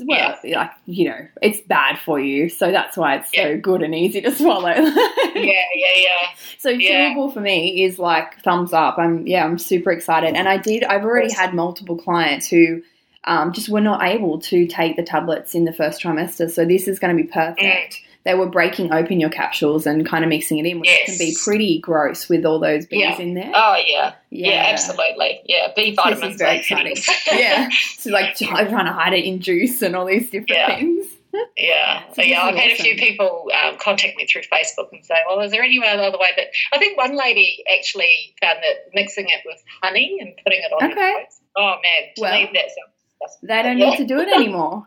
well, 0.00 0.36
like 0.44 0.70
you 0.86 1.08
know, 1.08 1.26
it's 1.42 1.60
bad 1.60 1.98
for 2.00 2.18
you. 2.18 2.48
So 2.48 2.70
that's 2.72 2.96
why 2.96 3.16
it's 3.16 3.32
so 3.32 3.56
good 3.58 3.82
and 3.82 3.94
easy 3.94 4.20
to 4.22 4.30
swallow. 4.34 4.70
yeah, 4.70 4.92
yeah, 5.34 5.62
yeah. 5.96 6.28
So 6.58 6.70
Yeah. 6.70 7.10
chewable 7.14 7.32
for 7.32 7.40
me 7.40 7.84
is 7.84 7.98
like 7.98 8.40
thumbs 8.42 8.72
up. 8.72 8.98
I'm 8.98 9.26
yeah, 9.26 9.44
I'm 9.44 9.58
super 9.58 9.92
excited, 9.92 10.34
and 10.34 10.48
I 10.48 10.56
did. 10.56 10.82
I've 10.84 11.04
already 11.04 11.32
had 11.32 11.54
multiple 11.54 11.96
clients 11.96 12.48
who 12.48 12.82
um, 13.24 13.52
just 13.52 13.68
were 13.68 13.80
not 13.80 14.02
able 14.02 14.40
to 14.40 14.66
take 14.66 14.96
the 14.96 15.02
tablets 15.02 15.54
in 15.54 15.64
the 15.64 15.72
first 15.72 16.02
trimester. 16.02 16.50
So 16.50 16.64
this 16.64 16.88
is 16.88 16.98
going 16.98 17.16
to 17.16 17.22
be 17.22 17.28
perfect. 17.28 17.94
Mm. 17.94 18.04
They 18.28 18.34
were 18.34 18.46
breaking 18.46 18.92
open 18.92 19.20
your 19.20 19.30
capsules 19.30 19.86
and 19.86 20.06
kind 20.06 20.22
of 20.22 20.28
mixing 20.28 20.58
it 20.58 20.66
in, 20.66 20.80
which 20.80 20.90
can 21.06 21.16
be 21.16 21.34
pretty 21.42 21.78
gross 21.80 22.28
with 22.28 22.44
all 22.44 22.58
those 22.58 22.84
bees 22.84 23.00
Yeah. 23.00 23.18
in 23.18 23.32
there. 23.32 23.50
Oh, 23.54 23.74
yeah. 23.86 24.12
Yeah, 24.28 24.66
absolutely. 24.68 25.40
Yeah, 25.46 25.68
B 25.74 25.96
This 26.10 26.22
is 26.22 26.36
very 26.36 26.58
exciting. 26.58 26.96
yeah, 27.32 27.70
so 27.96 28.10
like 28.10 28.36
trying 28.36 28.84
to 28.84 28.92
hide 28.92 29.14
it 29.14 29.24
in 29.24 29.40
juice 29.40 29.80
and 29.80 29.96
all 29.96 30.04
these 30.04 30.26
different 30.30 30.50
Yeah. 30.50 30.76
things. 30.76 31.06
Yeah, 31.56 32.02
So 32.14 32.22
yeah. 32.22 32.42
I've 32.42 32.54
had 32.54 32.72
a 32.72 32.74
few 32.74 32.96
people 32.96 33.48
um, 33.64 33.76
contact 33.78 34.16
me 34.18 34.26
through 34.26 34.42
Facebook 34.52 34.88
and 34.92 35.04
say, 35.04 35.14
"Well, 35.28 35.40
is 35.40 35.50
there 35.52 35.62
any 35.62 35.78
other 35.82 36.18
way?" 36.18 36.28
But 36.36 36.46
I 36.72 36.78
think 36.78 36.96
one 36.98 37.16
lady 37.16 37.62
actually 37.72 38.34
found 38.40 38.58
that 38.62 38.90
mixing 38.94 39.26
it 39.28 39.40
with 39.46 39.62
honey 39.82 40.18
and 40.20 40.34
putting 40.44 40.60
it 40.60 40.72
on 40.72 40.90
Okay. 40.92 41.26
Oh 41.56 41.74
man, 41.82 42.08
to 42.16 42.20
Well, 42.22 42.32
me 42.32 42.50
that 42.54 42.62
sounds 42.62 42.94
disgusting. 43.10 43.46
They 43.48 43.62
don't 43.62 43.76
need 43.76 43.96
to 43.98 44.04
do 44.06 44.18
it 44.20 44.28
anymore. 44.28 44.86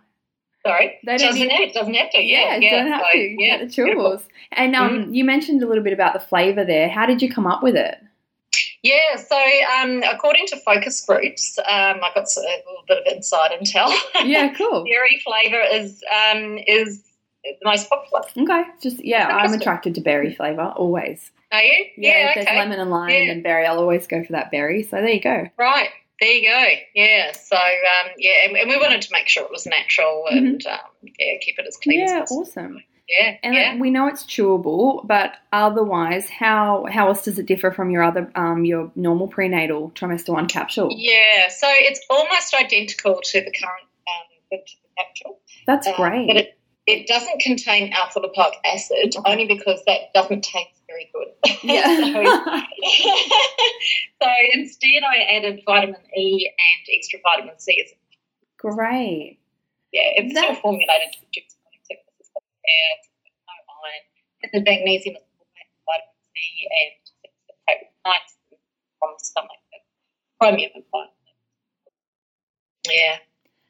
Sorry, 0.66 1.00
They 1.06 1.18
don't 1.18 1.28
doesn't 1.32 1.48
need- 1.48 1.66
have 1.68 1.74
doesn't 1.74 1.94
have 1.96 2.12
to. 2.12 2.22
Yeah, 2.22 2.56
Yeah, 2.56 2.58
yeah. 2.58 2.70
don't 2.84 2.92
have 2.92 3.12
to. 3.12 3.18
Yeah, 3.18 3.58
the 3.58 3.66
chewables. 3.66 4.22
And 4.52 4.76
um, 4.76 5.14
you 5.14 5.24
mentioned 5.24 5.64
a 5.64 5.68
little 5.68 5.84
bit 5.84 5.94
about 5.94 6.14
the 6.14 6.20
flavour 6.20 6.64
there. 6.64 6.88
How 6.90 7.06
did 7.06 7.22
you 7.22 7.34
come 7.34 7.48
up 7.48 7.64
with 7.64 7.76
it? 7.76 7.98
Yeah, 8.84 9.16
so 9.16 9.38
um, 9.80 10.04
according 10.04 10.48
to 10.48 10.58
focus 10.58 11.06
groups, 11.06 11.58
um, 11.60 11.66
I 12.04 12.10
got 12.16 12.26
a 12.36 12.42
little 12.42 12.84
bit 12.88 12.98
of 13.00 13.14
inside 13.16 13.52
intel. 13.52 13.92
Yeah, 14.26 14.54
cool. 14.58 14.84
Berry 14.84 15.22
flavour 15.24 15.62
is 15.72 16.04
um, 16.32 16.58
is 16.68 17.04
the 17.44 17.54
most 17.64 17.90
popular. 17.90 18.22
Okay, 18.38 18.70
just 18.82 19.04
yeah, 19.06 19.28
I'm 19.28 19.54
attracted 19.54 19.96
to 19.96 20.02
berry 20.02 20.34
flavour 20.34 20.74
always. 20.76 21.32
Are 21.52 21.62
you? 21.62 21.86
Yeah, 21.98 22.30
if 22.32 22.38
okay. 22.38 22.46
there's 22.46 22.58
lemon 22.58 22.80
and 22.80 22.90
lime 22.90 23.10
Yeah. 23.10 23.32
and 23.32 23.44
berry, 23.44 23.66
I'll 23.66 23.80
always 23.80 24.08
go 24.08 24.24
for 24.24 24.32
that 24.34 24.52
berry. 24.52 24.84
So 24.84 24.98
there 24.98 25.10
you 25.10 25.22
go. 25.22 25.48
Right. 25.58 25.90
There 26.22 26.32
you 26.32 26.48
go. 26.48 26.66
Yeah. 26.96 27.32
So 27.34 27.56
um, 27.58 28.12
yeah, 28.18 28.46
and, 28.46 28.56
and 28.56 28.70
we 28.70 28.78
wanted 28.78 29.02
to 29.02 29.10
make 29.12 29.28
sure 29.28 29.44
it 29.44 29.52
was 29.52 29.66
natural 29.66 30.26
and 30.30 30.66
um, 30.68 30.78
yeah, 31.20 31.34
keep 31.42 31.58
it 31.60 31.66
as 31.68 31.76
clean 31.78 32.00
Mm-hmm. 32.00 32.08
Yeah, 32.16 32.22
as 32.24 32.30
possible. 32.30 32.42
awesome. 32.44 32.84
Yeah, 33.10 33.36
And 33.44 33.54
yeah. 33.56 33.78
we 33.78 33.90
know 33.90 34.08
it's 34.08 34.24
chewable, 34.24 35.06
but 35.06 35.34
otherwise, 35.52 36.30
how 36.30 36.86
how 36.90 37.08
else 37.10 37.26
does 37.26 37.40
it 37.40 37.46
differ 37.46 37.72
from 37.72 37.90
your 37.90 38.04
other 38.04 38.32
um 38.36 38.64
your 38.64 38.90
normal 38.96 39.28
prenatal 39.28 39.92
trimester 39.96 40.30
one 40.30 40.48
capsule? 40.48 40.88
Yeah, 40.96 41.50
so 41.50 41.68
it's 41.70 42.00
almost 42.10 42.54
identical 42.54 43.20
to 43.22 43.42
the 43.42 43.52
current 43.52 43.88
um, 44.08 44.60
capsule. 44.98 45.40
That's 45.68 45.88
Uh, 45.88 45.96
great. 45.98 46.28
But 46.28 46.38
it, 46.38 46.58
it 46.88 47.08
doesn't 47.08 47.40
contain 47.42 47.92
alpha 47.94 48.20
lipoic 48.22 48.54
acid, 48.66 49.14
only 49.26 49.46
because 49.46 49.82
that 49.88 50.14
doesn't 50.14 50.44
taste 50.44 50.81
very 50.92 51.08
good. 51.14 51.30
yeah. 51.64 51.88
so, 51.88 52.22
so 54.22 54.28
instead, 54.54 55.04
I 55.04 55.24
added 55.38 55.62
vitamin 55.66 56.02
E 56.18 56.52
and 56.52 56.88
extra 56.98 57.20
vitamin 57.24 57.58
C. 57.60 57.96
Great. 58.58 59.40
yeah, 59.92 60.12
it's 60.18 60.38
still 60.38 60.56
formulated 60.56 61.14
to 61.14 61.20
reduce 61.26 61.56
morning 61.64 61.82
sickness. 61.84 62.16
It's 62.20 62.30
got 62.34 62.44
hair, 62.44 62.98
it's 63.00 63.10
got 63.18 63.32
no 63.48 63.54
iron, 63.82 64.04
it's 64.42 64.54
the 64.54 64.62
magnesium, 64.62 65.16
vitamin 65.88 66.16
C, 66.34 66.38
and 66.70 66.92
nights 68.06 68.38
from 69.00 69.12
the 69.18 69.24
stomach. 69.24 69.52
Chromium 70.40 70.72
and 70.76 70.84
vitamin. 70.92 71.16
Yeah. 72.90 73.18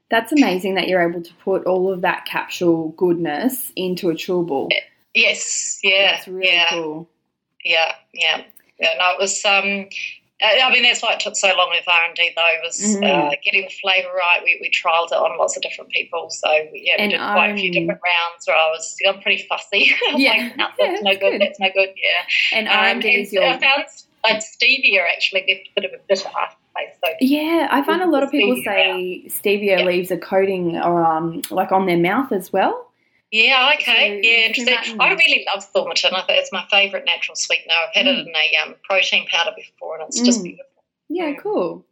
That's 0.10 0.32
amazing 0.32 0.76
that 0.76 0.88
you're 0.88 1.08
able 1.08 1.22
to 1.22 1.34
put 1.36 1.66
all 1.66 1.92
of 1.92 2.02
that 2.02 2.26
capsule 2.26 2.90
goodness 2.98 3.72
into 3.76 4.10
a 4.10 4.14
chewable. 4.14 4.70
Yes. 5.14 5.80
Yeah. 5.84 6.14
That's 6.14 6.28
really 6.28 6.48
yeah. 6.48 6.70
cool. 6.70 7.10
Yeah, 7.64 7.94
yeah, 8.14 8.44
yeah. 8.80 8.94
No, 8.98 9.12
it 9.12 9.20
was. 9.20 9.44
Um, 9.46 9.88
I 10.44 10.72
mean, 10.72 10.82
that's 10.82 11.04
why 11.04 11.14
it 11.14 11.20
took 11.20 11.36
so 11.36 11.50
long 11.56 11.70
with 11.70 11.84
R 11.88 12.06
and 12.06 12.16
D, 12.16 12.32
though, 12.36 12.56
was 12.64 12.80
Mhm. 12.80 13.04
uh, 13.06 13.36
getting 13.44 13.62
the 13.62 13.70
flavour 13.82 14.10
right. 14.18 14.42
We, 14.44 14.58
we 14.60 14.72
trialled 14.72 15.12
it 15.12 15.14
on 15.18 15.38
lots 15.38 15.56
of 15.56 15.62
different 15.62 15.92
people, 15.92 16.32
so 16.32 16.50
yeah, 16.52 16.66
we 16.74 16.96
And 16.98 17.12
did 17.12 17.20
quite 17.20 17.52
a 17.52 17.56
few 17.56 17.72
different 17.72 18.00
rounds. 18.04 18.48
Where 18.48 18.58
I 18.58 18.70
was, 18.72 18.98
I'm 19.08 19.22
pretty 19.22 19.46
fussy. 19.48 19.92
I'm 20.10 20.20
Yeah. 20.20 20.32
like, 20.32 20.58
no, 20.58 20.68
Yeah, 20.80 20.88
that's 20.90 21.04
no 21.04 21.12
good. 21.12 21.20
good. 21.20 21.42
That's 21.42 21.60
no 21.60 21.70
good. 21.76 21.90
Yeah. 21.96 22.58
And 22.58 22.68
Um, 22.68 22.76
R&D 22.76 23.08
is 23.22 23.32
your 23.34 23.44
I 23.44 23.60
found 23.60 23.86
uh, 24.24 24.36
stevia 24.40 25.02
actually 25.16 25.42
left 25.48 25.68
a 25.68 25.72
bit 25.82 25.86
of 25.86 25.92
a 26.00 26.04
bitter 26.10 26.28
aftertaste. 26.28 27.00
So 27.06 27.12
Yeah, 27.22 27.68
I 27.70 27.84
find 27.84 28.02
a 28.02 28.08
lot 28.08 28.24
of 28.24 28.32
people 28.32 28.56
Stevia 28.56 28.64
say 28.64 29.24
stevia 29.28 29.80
Yeah. 29.80 29.84
leaves 29.86 30.10
a 30.10 30.18
coating 30.18 30.78
or 30.78 31.06
um 31.06 31.42
like 31.52 31.72
on 31.72 31.86
their 31.86 31.98
mouth 31.98 32.32
as 32.32 32.52
well. 32.52 32.91
Yeah, 33.32 33.72
okay. 33.76 34.22
So 34.22 34.28
yeah, 34.30 34.48
interesting. 34.48 35.00
I 35.00 35.14
really 35.14 35.46
love 35.54 35.66
thaumatin. 35.74 36.14
I 36.14 36.22
think 36.26 36.40
it's 36.42 36.52
my 36.52 36.66
favourite 36.70 37.06
natural 37.06 37.36
sweetener. 37.36 37.74
I've 37.74 37.94
had 37.96 38.06
Mm. 38.06 38.20
it 38.20 38.28
in 38.28 38.34
a 38.36 38.64
um, 38.70 38.76
protein 38.84 39.26
powder 39.28 39.52
before, 39.56 39.98
and 40.00 40.08
it's 40.08 40.20
just 40.22 40.42
Mm. 40.42 40.44
beautiful. 40.44 40.84
Yeah, 41.10 41.34
cool. 41.42 41.86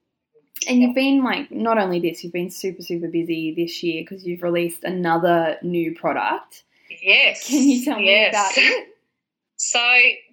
And 0.67 0.81
you've 0.81 0.95
been 0.95 1.23
like 1.23 1.49
not 1.51 1.77
only 1.77 1.99
this, 2.01 2.23
you've 2.23 2.33
been 2.33 2.51
super 2.51 2.81
super 2.81 3.07
busy 3.07 3.53
this 3.55 3.81
year 3.81 4.03
because 4.03 4.25
you've 4.27 4.43
released 4.43 4.83
another 4.83 5.57
new 5.61 5.95
product. 5.95 6.63
Yes. 7.01 7.47
Can 7.47 7.63
you 7.69 7.85
tell 7.85 7.99
me 7.99 8.07
yes. 8.07 8.33
about 8.33 8.57
it? 8.57 8.87
So 9.61 9.77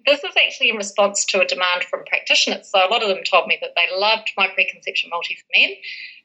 this 0.07 0.23
is 0.23 0.33
actually 0.37 0.69
in 0.69 0.77
response 0.77 1.25
to 1.25 1.41
a 1.41 1.45
demand 1.45 1.83
from 1.83 2.03
practitioners. 2.05 2.69
So 2.71 2.79
a 2.79 2.89
lot 2.89 3.03
of 3.03 3.09
them 3.09 3.23
told 3.29 3.47
me 3.47 3.57
that 3.61 3.73
they 3.75 3.87
loved 3.95 4.31
my 4.37 4.47
preconception 4.47 5.09
multi 5.11 5.35
for 5.35 5.59
men, 5.59 5.75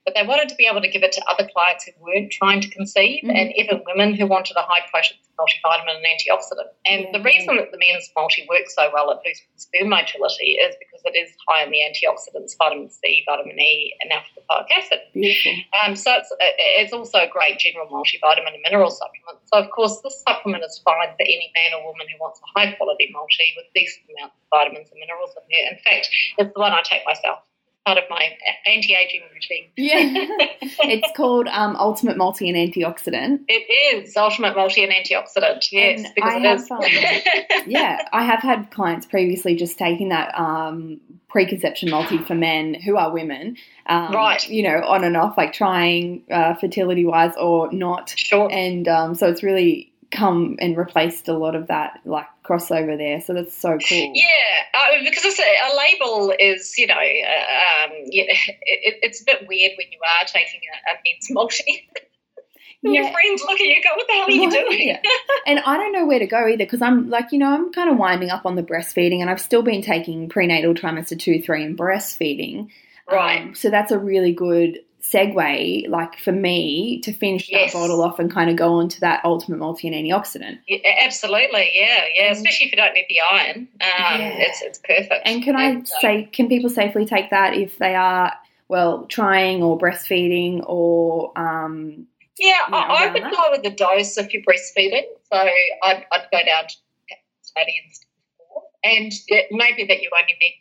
but 0.04 0.14
they 0.14 0.26
wanted 0.26 0.48
to 0.48 0.54
be 0.56 0.66
able 0.66 0.80
to 0.80 0.88
give 0.88 1.02
it 1.02 1.12
to 1.12 1.24
other 1.28 1.48
clients 1.52 1.84
who 1.84 1.92
weren't 2.00 2.32
trying 2.32 2.60
to 2.60 2.68
conceive, 2.70 3.22
Mhm. 3.22 3.36
and 3.38 3.52
even 3.56 3.84
women 3.86 4.14
who 4.14 4.26
wanted 4.26 4.56
a 4.56 4.62
high 4.62 4.82
potency 4.92 5.18
multivitamin 5.38 5.96
and 5.96 6.04
antioxidant. 6.06 6.70
And 6.86 7.04
Yeah. 7.04 7.12
the 7.12 7.20
reason 7.20 7.56
that 7.56 7.72
the 7.72 7.78
men's 7.78 8.10
multi 8.14 8.46
works 8.48 8.74
so 8.74 8.90
well 8.92 9.10
at 9.10 9.22
boosting 9.24 9.48
sperm 9.56 9.88
motility 9.88 10.54
is 10.60 10.76
because 10.76 11.02
it 11.04 11.16
is 11.16 11.34
high 11.48 11.64
in 11.64 11.70
the 11.70 11.80
antioxidants, 11.80 12.56
vitamin 12.58 12.90
C, 12.90 13.24
vitamin 13.26 13.58
E, 13.58 13.96
and 14.00 14.12
alpha 14.12 14.28
lipoic 14.38 14.70
acid. 14.70 15.00
Beautiful. 15.14 15.54
Um, 15.82 15.96
so 15.96 16.14
it's, 16.14 16.32
it's 16.38 16.92
also 16.92 17.18
a 17.20 17.26
great 17.28 17.58
general 17.58 17.88
multivitamin 17.88 18.52
and 18.54 18.62
mineral 18.62 18.90
supplement. 18.90 19.38
So, 19.46 19.58
of 19.58 19.70
course, 19.70 20.00
this 20.02 20.22
supplement 20.28 20.64
is 20.64 20.80
fine 20.84 21.08
for 21.16 21.22
any 21.22 21.50
man 21.56 21.74
or 21.74 21.86
woman 21.86 22.06
who 22.08 22.18
wants 22.18 22.40
a 22.40 22.58
high 22.58 22.72
quality 22.72 23.08
multi 23.12 23.46
with 23.56 23.71
decent 23.74 24.04
amounts 24.16 24.34
of 24.36 24.58
vitamins 24.58 24.88
and 24.90 25.00
minerals 25.00 25.30
in 25.36 25.42
there. 25.50 25.72
In 25.72 25.78
fact, 25.78 26.08
it's 26.38 26.52
the 26.54 26.60
one 26.60 26.72
I 26.72 26.82
take 26.84 27.02
myself, 27.06 27.38
part 27.86 27.98
of 27.98 28.04
my 28.10 28.28
anti 28.66 28.94
aging 28.94 29.22
routine. 29.32 29.70
Yeah. 29.76 30.26
it's 30.88 31.08
called 31.16 31.48
um, 31.48 31.76
Ultimate 31.76 32.16
Multi 32.16 32.48
and 32.48 32.56
Antioxidant. 32.56 33.40
It 33.48 33.96
is 33.96 34.16
ultimate 34.16 34.54
multi 34.56 34.84
and 34.84 34.92
antioxidant, 34.92 35.66
yes, 35.72 36.04
And 36.04 36.14
because 36.14 36.32
I 36.32 36.36
it 36.36 36.42
have, 36.42 36.60
is. 36.60 36.70
um, 36.70 36.80
Yeah, 37.66 38.06
I 38.12 38.24
have 38.24 38.40
had 38.40 38.70
clients 38.70 39.06
previously 39.06 39.56
just 39.56 39.78
taking 39.78 40.10
that 40.10 40.38
um, 40.38 41.00
preconception 41.28 41.90
multi 41.90 42.18
for 42.18 42.34
men 42.34 42.74
who 42.74 42.96
are 42.96 43.10
women, 43.12 43.56
um, 43.86 44.12
Right. 44.12 44.46
You 44.48 44.62
know, 44.64 44.82
on 44.86 45.02
and 45.04 45.16
off, 45.16 45.36
like 45.36 45.52
trying 45.52 46.22
uh, 46.30 46.54
fertility 46.54 47.04
wise 47.04 47.32
or 47.40 47.72
not, 47.72 48.10
sure. 48.16 48.48
and 48.52 48.86
um, 48.86 49.14
so 49.14 49.28
it's 49.28 49.42
really 49.42 49.91
come 50.12 50.56
and 50.60 50.76
replaced 50.76 51.26
a 51.28 51.36
lot 51.36 51.54
of 51.56 51.66
that 51.68 52.00
like 52.04 52.26
crossover 52.44 52.96
there. 52.96 53.20
So 53.20 53.34
that's 53.34 53.56
so 53.56 53.78
cool. 53.78 54.12
Yeah, 54.14 54.24
uh, 54.74 55.02
because 55.04 55.24
it's 55.24 55.40
a, 55.40 55.42
a 55.42 55.70
label 55.76 56.34
is, 56.38 56.76
you 56.78 56.86
know, 56.86 56.94
uh, 56.94 57.84
um, 57.84 57.90
know, 58.26 58.34
it, 58.62 58.98
it's 59.02 59.22
a 59.22 59.24
bit 59.24 59.48
weird 59.48 59.72
when 59.76 59.90
you 59.90 59.98
are 60.20 60.26
taking 60.26 60.60
a, 60.72 60.92
a 60.92 60.94
men's 61.04 61.28
multi. 61.30 61.88
And 62.84 62.94
Your 62.94 63.12
friends 63.12 63.42
look 63.42 63.60
at 63.60 63.66
you 63.66 63.80
go, 63.80 63.90
what 63.94 64.08
the 64.08 64.12
hell 64.12 64.24
are 64.24 64.30
you 64.30 64.50
doing? 64.50 64.88
Yeah. 64.88 65.00
And 65.46 65.60
I 65.60 65.76
don't 65.76 65.92
know 65.92 66.04
where 66.04 66.18
to 66.18 66.26
go 66.26 66.46
either 66.48 66.64
because 66.64 66.82
I'm 66.82 67.10
like, 67.10 67.30
you 67.30 67.38
know, 67.38 67.52
I'm 67.52 67.72
kind 67.72 67.88
of 67.88 67.96
winding 67.96 68.30
up 68.30 68.44
on 68.44 68.56
the 68.56 68.62
breastfeeding 68.62 69.20
and 69.20 69.30
I've 69.30 69.40
still 69.40 69.62
been 69.62 69.82
taking 69.82 70.28
prenatal 70.28 70.74
trimester 70.74 71.18
two, 71.18 71.40
three 71.40 71.64
and 71.64 71.78
breastfeeding. 71.78 72.70
Right. 73.10 73.42
Um, 73.42 73.54
so 73.54 73.70
that's 73.70 73.92
a 73.92 73.98
really 73.98 74.32
good 74.32 74.80
segue, 75.02 75.88
like 75.88 76.18
for 76.18 76.32
me, 76.32 77.00
to 77.00 77.12
finish 77.12 77.50
Yes. 77.50 77.72
that 77.72 77.78
bottle 77.78 78.02
off 78.02 78.18
and 78.18 78.30
kind 78.30 78.48
of 78.48 78.56
go 78.56 78.74
on 78.74 78.88
to 78.88 79.00
that 79.00 79.24
ultimate 79.24 79.58
multi 79.58 79.88
and 79.88 79.96
antioxidant. 79.96 80.58
Yeah, 80.68 80.78
absolutely, 81.02 81.70
yeah, 81.74 82.04
yeah. 82.14 82.28
Mm. 82.28 82.32
Especially 82.32 82.66
if 82.66 82.72
you 82.72 82.76
don't 82.76 82.94
need 82.94 83.06
the 83.08 83.20
iron, 83.20 83.56
um, 83.80 84.20
Yeah. 84.20 84.34
it's 84.38 84.62
it's 84.62 84.78
perfect. 84.78 85.22
And 85.26 85.42
can 85.42 85.56
I 85.56 85.64
And, 85.64 85.82
uh, 85.82 86.00
say, 86.00 86.28
can 86.32 86.48
people 86.48 86.70
safely 86.70 87.04
take 87.04 87.30
that 87.30 87.54
if 87.54 87.78
they 87.78 87.94
are, 87.96 88.32
well, 88.68 89.04
trying 89.06 89.62
or 89.62 89.76
breastfeeding 89.76 90.62
or, 90.66 91.36
um, 91.36 92.06
Yeah, 92.38 92.56
Yeah, 92.70 92.76
I, 92.76 93.04
I 93.08 93.12
would 93.12 93.22
that. 93.24 93.32
go 93.32 93.42
with 93.50 93.62
the 93.62 93.70
dose 93.70 94.16
if 94.16 94.32
you're 94.32 94.42
breastfeeding. 94.42 95.04
So 95.32 95.36
I'd, 95.82 96.06
I'd 96.12 96.26
go 96.32 96.38
down 96.46 96.64
to 96.68 96.76
study 97.42 97.74
four, 98.38 98.62
and 98.84 99.12
it 99.28 99.46
may 99.50 99.72
be 99.76 99.84
that 99.84 100.00
you 100.00 100.10
only 100.16 100.34
need 100.40 100.60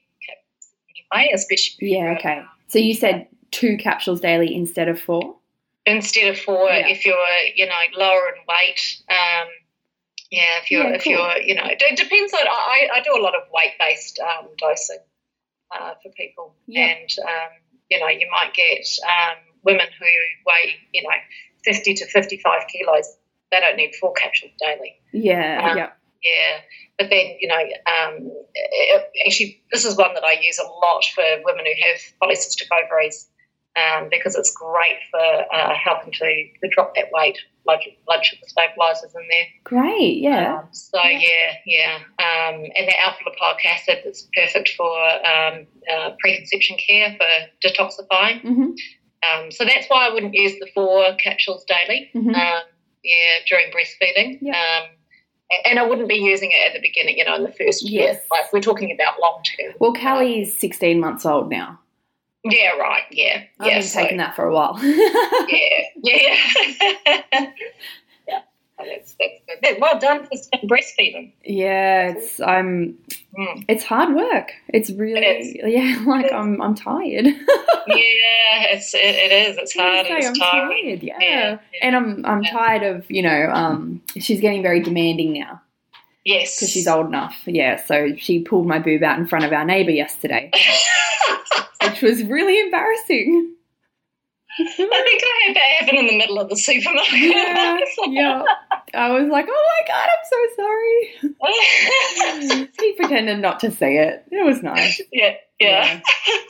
anyway, 1.14 1.32
especially 1.34 1.92
yeah, 1.94 2.16
okay. 2.18 2.42
So 2.68 2.80
you 2.80 2.94
said 2.94 3.28
two 3.52 3.78
capsules 3.78 4.20
daily 4.22 4.54
instead 4.56 4.88
of 4.90 5.00
four? 5.00 5.36
instead 5.88 6.28
of 6.28 6.38
four 6.40 6.70
Yeah. 6.70 6.88
if 6.90 7.06
you're 7.08 7.18
you 7.56 7.66
know 7.66 7.82
lower 7.98 8.30
in 8.36 8.42
weight. 8.48 9.02
Um, 9.10 9.48
yeah, 10.30 10.60
if 10.62 10.70
you're 10.72 10.84
Yeah, 10.88 10.96
if 10.96 11.04
cool. 11.04 11.14
you're 11.14 11.38
you 11.42 11.56
know 11.56 11.66
it 11.66 11.98
depends 11.98 12.34
on 12.34 12.40
I, 12.48 12.88
I 12.96 13.02
do 13.02 13.16
a 13.18 13.22
lot 13.22 13.34
of 13.36 13.42
weight 13.52 13.74
based 13.80 14.20
um, 14.20 14.48
dosing 14.58 15.00
uh, 15.76 15.94
for 16.04 16.10
people, 16.12 16.54
Yeah. 16.68 16.86
and 16.88 17.10
um, 17.28 17.52
you 17.90 18.00
know 18.00 18.08
you 18.10 18.28
might 18.32 18.54
get 18.54 18.86
um, 19.04 19.38
women 19.64 19.88
who 20.00 20.06
weigh 20.46 20.76
you 20.94 21.02
know 21.04 21.10
fifty 21.66 21.94
to 21.96 22.06
fifty 22.06 22.38
five 22.38 22.62
kilos. 22.72 23.18
They 23.52 23.60
don't 23.60 23.76
need 23.76 23.96
four 23.96 24.14
capsules 24.14 24.52
daily. 24.60 24.96
Yeah, 25.12 25.70
Um, 25.72 25.78
yeah. 25.78 25.90
Yeah, 26.24 26.60
but 27.00 27.10
then 27.10 27.36
you 27.40 27.48
know, 27.48 27.58
um, 27.58 28.32
it, 28.54 29.10
actually, 29.26 29.62
this 29.72 29.84
is 29.86 29.98
one 29.98 30.14
that 30.14 30.24
I 30.24 30.34
use 30.40 30.60
a 30.60 30.64
lot 30.68 31.04
for 31.16 31.24
women 31.44 31.66
who 31.66 31.74
have 31.90 32.00
polycystic 32.22 32.68
ovaries 32.72 33.28
um, 33.78 34.10
because 34.10 34.36
it's 34.36 34.52
great 34.56 34.98
for 35.10 35.56
uh, 35.56 35.74
helping 35.74 36.12
to, 36.12 36.26
to 36.62 36.70
drop 36.70 36.94
that 36.96 37.06
weight. 37.14 37.38
Blood, 37.64 37.80
blood 38.08 38.26
sugar 38.26 38.42
stabilizers 38.48 39.14
in 39.14 39.22
there. 39.30 39.46
Great, 39.64 40.18
yeah. 40.18 40.60
Um, 40.60 40.68
so 40.72 41.00
yeah, 41.04 41.54
yeah, 41.66 41.98
um, 42.18 42.64
and 42.76 42.88
the 42.88 43.00
alpha 43.00 43.20
lipoic 43.24 43.64
acid 43.66 44.00
is 44.06 44.28
perfect 44.36 44.70
for 44.76 44.92
um, 44.92 45.68
uh, 45.94 46.10
preconception 46.20 46.76
care 46.90 47.16
for 47.18 47.68
detoxifying. 47.68 48.42
hmm 48.42 48.72
Um, 49.24 49.52
so 49.52 49.64
that's 49.64 49.86
why 49.88 50.08
I 50.08 50.14
wouldn't 50.14 50.34
use 50.34 50.54
the 50.60 50.68
four 50.74 51.16
capsules 51.24 51.64
daily. 51.66 52.10
Mhm. 52.16 52.34
Um, 52.36 52.64
yeah, 53.04 53.40
during 53.48 53.72
breastfeeding. 53.72 54.40
Yeah. 54.42 54.54
Um, 54.82 54.90
and 55.66 55.80
I 55.80 55.86
wouldn't 55.86 56.08
be 56.08 56.16
using 56.16 56.50
it 56.52 56.68
at 56.68 56.74
the 56.74 56.82
beginning, 56.82 57.18
you 57.18 57.26
know, 57.26 57.36
in 57.36 57.44
the 57.44 57.52
first 57.52 57.84
year. 57.88 58.04
Yes. 58.14 58.26
Like 58.32 58.52
we're 58.54 58.62
talking 58.62 58.92
about 58.92 59.20
long 59.20 59.44
term. 59.44 59.74
Well, 59.80 59.94
Callie's 59.94 60.56
16 60.58 61.00
months 61.00 61.26
old 61.26 61.50
now. 61.50 61.80
Yeah, 62.44 62.72
right. 62.78 63.04
Yeah, 63.12 63.44
I've 63.60 63.68
yeah. 63.68 63.74
been 63.80 63.84
so- 63.84 64.02
taking 64.02 64.18
that 64.18 64.36
for 64.36 64.46
a 64.46 64.54
while. 64.54 64.80
yeah, 64.84 65.84
yeah, 66.04 66.36
yeah. 67.34 67.52
Oh, 68.80 68.84
That's, 68.90 69.16
that's 69.20 69.62
good. 69.64 69.80
Well 69.80 70.00
done 70.00 70.26
for 70.26 70.38
breastfeeding. 70.66 71.34
yeah, 71.46 72.14
it's 72.14 72.40
I'm 72.40 72.98
Mm. 73.38 73.64
it's 73.70 73.84
hard 73.86 74.14
work. 74.16 74.52
It's 74.70 74.90
really 74.90 75.22
It 75.22 75.70
yeah, 75.72 76.04
like. 76.08 76.34
I'm 76.34 76.60
I'm 76.62 76.74
tired. 76.76 77.26
Yeah, 77.28 78.74
it's 78.74 78.94
it, 78.94 78.98
it 79.00 79.32
is. 79.32 79.58
It's 79.58 79.74
hard. 79.74 80.06
It's 80.10 80.28
I'm 80.28 80.34
tiring. 80.34 80.84
tired, 80.86 81.04
yeah. 81.04 81.18
Yeah, 81.22 81.58
And 81.82 81.96
I'm 81.96 82.26
I'm 82.26 82.44
Yeah. 82.44 82.52
tired 82.52 82.84
of, 82.84 83.10
you 83.10 83.22
know, 83.22 83.50
um 83.54 84.02
she's 84.20 84.42
getting 84.42 84.62
very 84.64 84.80
demanding 84.82 85.32
now 85.34 85.62
Yes, 86.24 86.56
because 86.56 86.70
she's 86.70 86.88
old 86.88 87.08
enough. 87.08 87.36
Yeah, 87.46 87.84
so 87.84 88.16
she 88.16 88.44
pulled 88.44 88.68
my 88.68 88.80
boob 88.80 89.04
out 89.04 89.18
in 89.18 89.28
front 89.28 89.46
of 89.46 89.54
our 89.54 89.66
neighbor 89.66 89.92
yesterday, 89.92 90.52
which 91.84 92.02
was 92.02 92.24
really 92.24 92.60
embarrassing. 92.60 93.56
I 94.60 94.64
think 94.66 95.24
I 95.24 95.48
had 95.48 95.56
that 95.56 95.70
happen 95.80 95.98
in 95.98 96.08
the 96.08 96.18
middle 96.18 96.40
of 96.40 96.50
the 96.50 96.58
supermarket. 96.58 97.14
Yeah, 97.14 97.80
yeah. 98.08 98.44
I 98.94 99.12
was 99.12 99.30
like, 99.30 99.48
oh 99.50 99.70
my 99.70 99.88
god, 99.88 100.10
I'm 100.12 100.26
so 100.30 100.38
sorry. 102.58 102.68
he 102.80 102.94
pretended 102.94 103.40
not 103.40 103.62
to 103.62 103.72
see 103.72 103.98
it. 103.98 104.26
It 104.30 104.46
was 104.46 104.62
nice. 104.62 105.02
yeah, 105.14 105.36
yeah. 105.60 106.02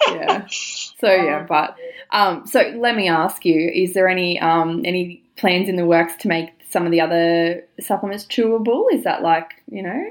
yeah. 0.07 0.47
So 0.49 1.11
yeah, 1.11 1.45
but 1.47 1.75
um, 2.09 2.47
so 2.47 2.61
let 2.77 2.95
me 2.95 3.07
ask 3.07 3.45
you: 3.45 3.69
Is 3.73 3.93
there 3.93 4.07
any 4.07 4.39
um 4.39 4.81
any 4.83 5.23
plans 5.37 5.69
in 5.69 5.75
the 5.75 5.85
works 5.85 6.15
to 6.21 6.27
make 6.27 6.49
some 6.71 6.85
of 6.85 6.91
the 6.91 7.01
other 7.01 7.63
supplements 7.79 8.25
chewable? 8.25 8.85
Is 8.91 9.03
that 9.03 9.21
like 9.21 9.51
you 9.69 9.83
know? 9.83 10.09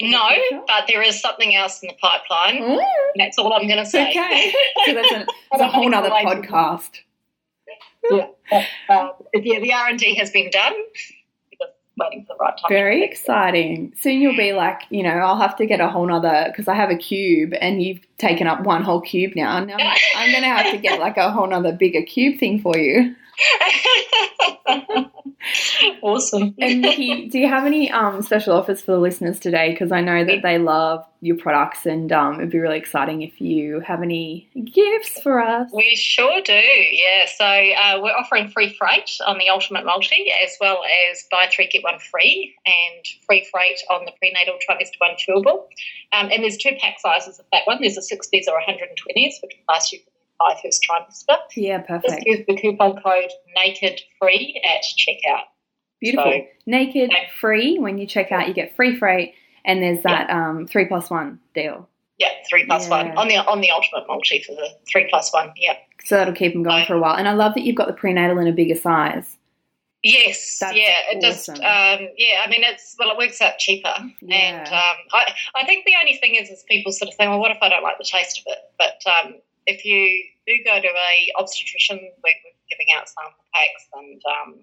No, 0.00 0.28
but 0.66 0.84
there 0.88 1.02
is 1.02 1.20
something 1.20 1.54
else 1.54 1.82
in 1.82 1.88
the 1.88 1.94
pipeline. 1.94 2.62
Mm, 2.62 2.84
That's 3.16 3.38
all 3.38 3.52
I'm 3.52 3.66
going 3.66 3.78
to 3.78 3.86
say. 3.86 4.10
okay. 4.10 4.52
So 4.86 4.94
that's, 4.94 5.12
a, 5.12 5.26
that's 5.52 5.62
a 5.62 5.68
whole 5.68 5.88
nother 5.88 6.10
podcast. 6.10 7.00
yeah, 8.10 8.26
um, 8.90 9.10
yeah. 9.34 9.60
The 9.60 9.72
R 9.72 9.88
and 9.88 9.98
D 9.98 10.14
has 10.16 10.30
been 10.30 10.50
done. 10.50 10.72
Waiting 11.98 12.24
for 12.26 12.34
the 12.34 12.38
right 12.40 12.54
time. 12.56 12.68
Very 12.70 13.04
exciting. 13.04 13.92
Soon 14.00 14.22
you'll 14.22 14.36
be 14.36 14.54
like, 14.54 14.80
you 14.88 15.02
know, 15.02 15.10
I'll 15.10 15.36
have 15.36 15.54
to 15.56 15.66
get 15.66 15.78
a 15.80 15.88
whole 15.88 16.06
nother 16.06 16.46
because 16.48 16.66
I 16.66 16.74
have 16.74 16.88
a 16.90 16.96
cube 16.96 17.52
and 17.60 17.82
you've 17.82 18.00
taken 18.16 18.46
up 18.46 18.62
one 18.62 18.82
whole 18.82 19.02
cube 19.02 19.32
now. 19.36 19.62
Now 19.62 19.76
I'm, 19.78 19.96
I'm 20.16 20.30
going 20.30 20.42
to 20.42 20.48
have 20.48 20.72
to 20.72 20.78
get 20.78 21.00
like 21.00 21.18
a 21.18 21.30
whole 21.30 21.46
nother 21.46 21.70
bigger 21.72 22.00
cube 22.02 22.38
thing 22.40 22.60
for 22.62 22.76
you. 22.78 23.14
awesome. 26.02 26.54
And 26.58 26.82
Nikki, 26.82 27.28
do 27.28 27.38
you 27.38 27.48
have 27.48 27.64
any 27.64 27.90
um, 27.90 28.22
special 28.22 28.54
offers 28.54 28.82
for 28.82 28.92
the 28.92 28.98
listeners 28.98 29.40
today? 29.40 29.72
Because 29.72 29.92
I 29.92 30.00
know 30.00 30.24
that 30.24 30.42
they 30.42 30.58
love 30.58 31.04
your 31.20 31.36
products 31.36 31.86
and 31.86 32.10
um, 32.12 32.36
it'd 32.36 32.50
be 32.50 32.58
really 32.58 32.78
exciting 32.78 33.22
if 33.22 33.40
you 33.40 33.80
have 33.80 34.02
any 34.02 34.48
gifts 34.74 35.20
for 35.22 35.40
us. 35.40 35.70
We 35.72 35.94
sure 35.94 36.40
do, 36.42 36.52
yeah. 36.52 37.26
So 37.36 37.44
uh, 37.44 38.00
we're 38.02 38.10
offering 38.10 38.48
free 38.48 38.74
freight 38.76 39.10
on 39.26 39.38
the 39.38 39.48
Ultimate 39.48 39.84
Multi, 39.84 40.26
as 40.44 40.56
well 40.60 40.82
as 41.10 41.24
buy 41.30 41.48
three 41.50 41.68
get 41.68 41.84
one 41.84 41.98
free, 41.98 42.54
and 42.66 43.06
free 43.26 43.46
freight 43.50 43.78
on 43.90 44.04
the 44.04 44.12
prenatal 44.18 44.54
trimester 44.54 44.98
one 44.98 45.16
chewable. 45.16 45.66
Um, 46.12 46.30
and 46.30 46.42
there's 46.42 46.56
two 46.56 46.72
pack 46.80 47.00
sizes 47.00 47.38
of 47.38 47.46
that 47.52 47.62
one. 47.66 47.78
There's 47.80 47.96
a 47.96 48.00
60s 48.00 48.44
or 48.48 48.60
120s, 48.60 49.34
which 49.42 49.56
will 49.56 49.64
last 49.68 49.92
you 49.92 50.00
for 50.00 50.11
first 50.62 50.84
trimester. 50.88 51.36
Yeah, 51.56 51.78
Just 51.78 51.88
perfect. 51.88 52.26
use 52.26 52.44
the 52.46 52.56
coupon 52.56 53.00
code 53.02 53.30
naked 53.54 54.00
free 54.20 54.60
at 54.64 54.82
checkout. 54.98 55.42
Beautiful. 56.00 56.32
So- 56.32 56.46
Naked, 56.66 57.10
Yeah. 57.12 57.28
free. 57.40 57.78
When 57.78 57.98
you 57.98 58.06
check 58.06 58.32
out, 58.32 58.48
you 58.48 58.54
get 58.54 58.74
free 58.76 58.96
freight, 58.96 59.34
and 59.64 59.82
there's 59.82 60.02
that 60.02 60.30
um, 60.30 60.66
three 60.66 60.84
plus 60.86 61.10
one 61.10 61.38
deal. 61.54 61.88
Yeah, 62.18 62.28
three 62.48 62.64
plus 62.66 62.84
Yeah. 62.88 62.90
one 63.04 63.16
on 63.18 63.28
the 63.28 63.36
on 63.38 63.60
the 63.60 63.70
Ultimate 63.70 64.06
Multi 64.08 64.40
for 64.42 64.52
the 64.52 64.68
three 64.90 65.06
plus 65.10 65.32
one. 65.32 65.52
Yeah. 65.56 65.76
So 66.04 66.16
that'll 66.16 66.34
keep 66.34 66.52
them 66.52 66.62
going 66.64 66.84
for 66.86 66.94
a 66.94 66.98
while. 67.00 67.16
And 67.16 67.28
I 67.28 67.32
love 67.32 67.54
that 67.54 67.62
you've 67.62 67.76
got 67.76 67.86
the 67.86 67.92
prenatal 67.94 68.38
in 68.38 68.46
a 68.48 68.52
bigger 68.52 68.74
size. 68.74 69.36
Yes, 70.04 70.58
That's 70.58 70.76
yeah, 70.76 70.94
it 71.12 71.20
just 71.20 71.48
um, 71.48 71.58
yeah. 71.62 72.42
I 72.44 72.48
mean, 72.50 72.64
it's 72.64 72.96
well, 72.98 73.12
it 73.12 73.16
works 73.18 73.40
out 73.40 73.58
cheaper, 73.58 73.94
Yeah. 74.20 74.36
and 74.36 74.66
um, 74.68 74.96
I 75.12 75.32
I 75.54 75.64
think 75.64 75.84
the 75.84 75.94
only 76.00 76.16
thing 76.16 76.34
is, 76.34 76.50
is 76.50 76.64
people 76.68 76.90
sort 76.90 77.08
of 77.08 77.14
think, 77.16 77.30
well, 77.30 77.38
what 77.38 77.52
if 77.52 77.58
I 77.62 77.68
don't 77.68 77.84
like 77.84 77.98
the 77.98 78.04
taste 78.04 78.40
of 78.40 78.44
it? 78.48 78.58
But 78.78 79.00
um, 79.08 79.34
if 79.66 79.84
you 79.84 80.24
do 80.46 80.54
go 80.64 80.80
to 80.80 80.88
a 80.88 81.32
obstetrician, 81.38 81.98
we're, 81.98 82.32
giving 82.70 82.86
out 82.96 83.06
sample 83.06 83.44
packs, 83.52 83.86
and 83.92 84.22
um, 84.32 84.54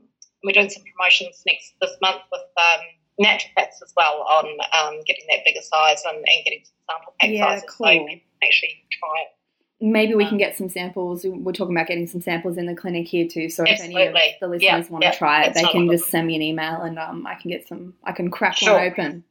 we're 0.44 0.51
doing 0.53 0.70
some 0.70 0.82
promotions 0.96 1.44
next 1.46 1.74
this 1.79 1.91
month 2.01 2.22
with 2.32 2.41
um, 2.58 2.79
naturopaths 3.22 3.84
as 3.84 3.94
well 3.96 4.25
on 4.27 4.46
um, 4.74 5.00
getting 5.06 5.25
that 5.29 5.39
bigger 5.46 5.62
size 5.62 6.01
and, 6.08 6.18
and 6.18 6.44
getting 6.44 6.63
some 6.63 6.74
sample 6.89 7.13
pack 7.20 7.29
Yeah, 7.29 7.46
sizes, 7.50 7.63
so 7.70 7.77
cool. 7.77 7.88
people 7.88 8.08
can 8.08 8.22
actually 8.44 8.84
try 9.00 9.22
it. 9.22 9.27
Maybe 9.82 10.15
we 10.15 10.25
can 10.27 10.38
get 10.38 10.58
some 10.58 10.70
samples. 10.70 11.24
We're 11.24 11.53
talking 11.53 11.75
about 11.75 11.88
getting 11.88 12.08
some 12.08 12.20
samples 12.22 12.58
in 12.58 12.65
the 12.65 12.75
clinic 12.75 13.08
here 13.08 13.27
too. 13.27 13.48
So 13.50 13.63
if 13.63 13.79
any 13.79 13.96
of 14.08 14.13
the 14.41 14.48
listeners 14.48 14.62
Yeah, 14.63 14.77
want 14.89 15.03
to 15.03 15.10
yeah, 15.10 15.15
try 15.15 15.44
it, 15.44 15.53
they 15.53 15.63
can 15.65 15.89
just 15.89 16.10
send 16.10 16.27
me 16.27 16.36
an 16.36 16.41
email 16.41 16.82
and 16.82 16.98
um, 17.00 17.25
I 17.27 17.36
can 17.36 17.50
get 17.51 17.68
some. 17.68 17.94
I 18.03 18.12
can 18.12 18.29
crack 18.32 18.58
Sure. 18.58 18.74
one 18.74 18.88
open. 18.88 19.24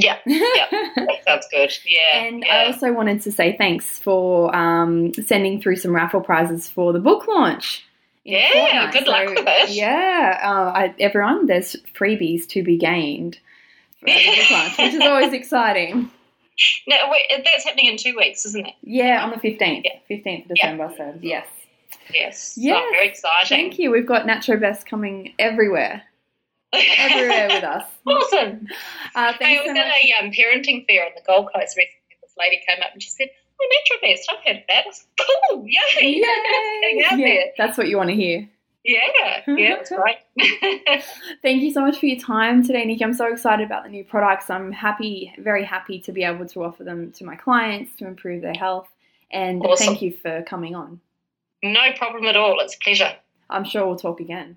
Yeah, 0.00 0.18
yeah, 0.26 0.66
that 0.96 1.18
sounds 1.26 1.46
good. 1.50 1.72
Yeah, 1.86 2.24
And 2.24 2.44
yeah. 2.46 2.54
I 2.54 2.66
also 2.66 2.92
wanted 2.92 3.22
to 3.22 3.32
say 3.32 3.56
thanks 3.56 3.98
for 3.98 4.54
um, 4.54 5.12
sending 5.14 5.60
through 5.60 5.76
some 5.76 5.94
raffle 5.94 6.20
prizes 6.20 6.68
for 6.68 6.92
the 6.92 7.00
book 7.00 7.26
launch. 7.26 7.84
Yeah, 8.24 8.90
good 8.92 9.06
luck 9.06 9.28
with 9.30 9.38
it. 9.46 9.70
Yeah, 9.70 10.38
uh, 10.42 10.72
I, 10.78 10.94
everyone, 11.00 11.46
there's 11.46 11.76
freebies 11.98 12.46
to 12.48 12.62
be 12.62 12.76
gained 12.76 13.38
for 14.00 14.06
the 14.06 14.12
book 14.36 14.50
launch, 14.50 14.78
which 14.78 14.94
is 14.94 15.00
always 15.00 15.32
exciting. 15.32 16.10
No, 16.86 16.96
wait, 17.10 17.22
that's 17.44 17.64
happening 17.64 17.86
in 17.86 17.96
two 17.96 18.14
weeks, 18.16 18.44
isn't 18.44 18.66
it? 18.66 18.74
Yeah, 18.82 19.24
on 19.24 19.30
the 19.30 19.36
15th, 19.36 19.84
Yeah. 19.84 19.92
15th 20.16 20.50
of 20.50 20.56
Yeah. 20.56 20.72
December, 20.72 20.94
so 20.96 21.14
yes. 21.22 21.46
Yes. 22.12 22.54
Yes, 22.56 22.82
Oh, 22.86 22.90
very 22.92 23.08
exciting. 23.08 23.48
Thank 23.48 23.78
you. 23.78 23.90
We've 23.90 24.06
got 24.06 24.26
NaturoBest 24.26 24.84
coming 24.86 25.34
everywhere, 25.38 26.02
everywhere 26.72 27.48
with 27.48 27.64
us. 27.76 27.84
awesome. 28.06 28.66
Uh, 29.14 29.32
I 29.40 29.60
was 29.62 29.66
so 29.66 29.70
at 29.70 29.76
a 29.76 30.12
um, 30.24 30.30
parenting 30.32 30.86
fair 30.86 31.04
on 31.04 31.12
the 31.16 31.22
Gold 31.26 31.46
Coast 31.54 31.76
recently. 31.76 32.16
This 32.22 32.34
lady 32.38 32.60
came 32.68 32.82
up 32.82 32.90
and 32.92 33.02
she 33.02 33.10
said, 33.10 33.28
"Oh, 33.60 33.68
NaturoBest, 34.04 34.20
I've 34.30 34.44
heard 34.44 34.56
of 34.56 34.62
that. 34.68 34.84
I 34.84 34.86
was 34.86 35.06
like, 35.18 35.28
cool, 35.50 35.64
yay! 35.66 36.22
Out 37.10 37.18
Yeah, 37.18 37.26
there. 37.26 37.44
that's 37.56 37.78
what 37.78 37.88
you 37.88 37.96
want 37.96 38.10
to 38.10 38.16
hear. 38.16 38.48
Yeah, 38.84 39.00
yeah, 39.46 39.82
great. 39.88 41.02
Thank 41.42 41.62
you 41.62 41.70
so 41.72 41.82
much 41.82 41.98
for 41.98 42.06
your 42.06 42.18
time 42.18 42.64
today, 42.64 42.84
Nikki. 42.86 43.04
I'm 43.04 43.12
so 43.12 43.30
excited 43.30 43.66
about 43.66 43.82
the 43.84 43.90
new 43.90 44.02
products. 44.04 44.48
I'm 44.48 44.72
happy, 44.72 45.32
very 45.38 45.64
happy 45.64 45.98
to 46.00 46.12
be 46.12 46.22
able 46.24 46.46
to 46.46 46.64
offer 46.64 46.84
them 46.84 47.12
to 47.12 47.24
my 47.24 47.36
clients 47.36 47.96
to 47.96 48.06
improve 48.06 48.40
their 48.40 48.54
health. 48.54 48.88
And 49.30 49.62
Awesome. 49.62 49.88
thank 49.88 50.02
you 50.02 50.12
for 50.12 50.42
coming 50.44 50.74
on. 50.74 51.00
no 51.62 51.92
problem 51.98 52.24
at 52.26 52.36
all. 52.36 52.60
It's 52.60 52.76
a 52.76 52.78
pleasure. 52.78 53.14
I'm 53.50 53.64
sure 53.64 53.86
we'll 53.86 53.96
talk 53.96 54.20
again. 54.20 54.56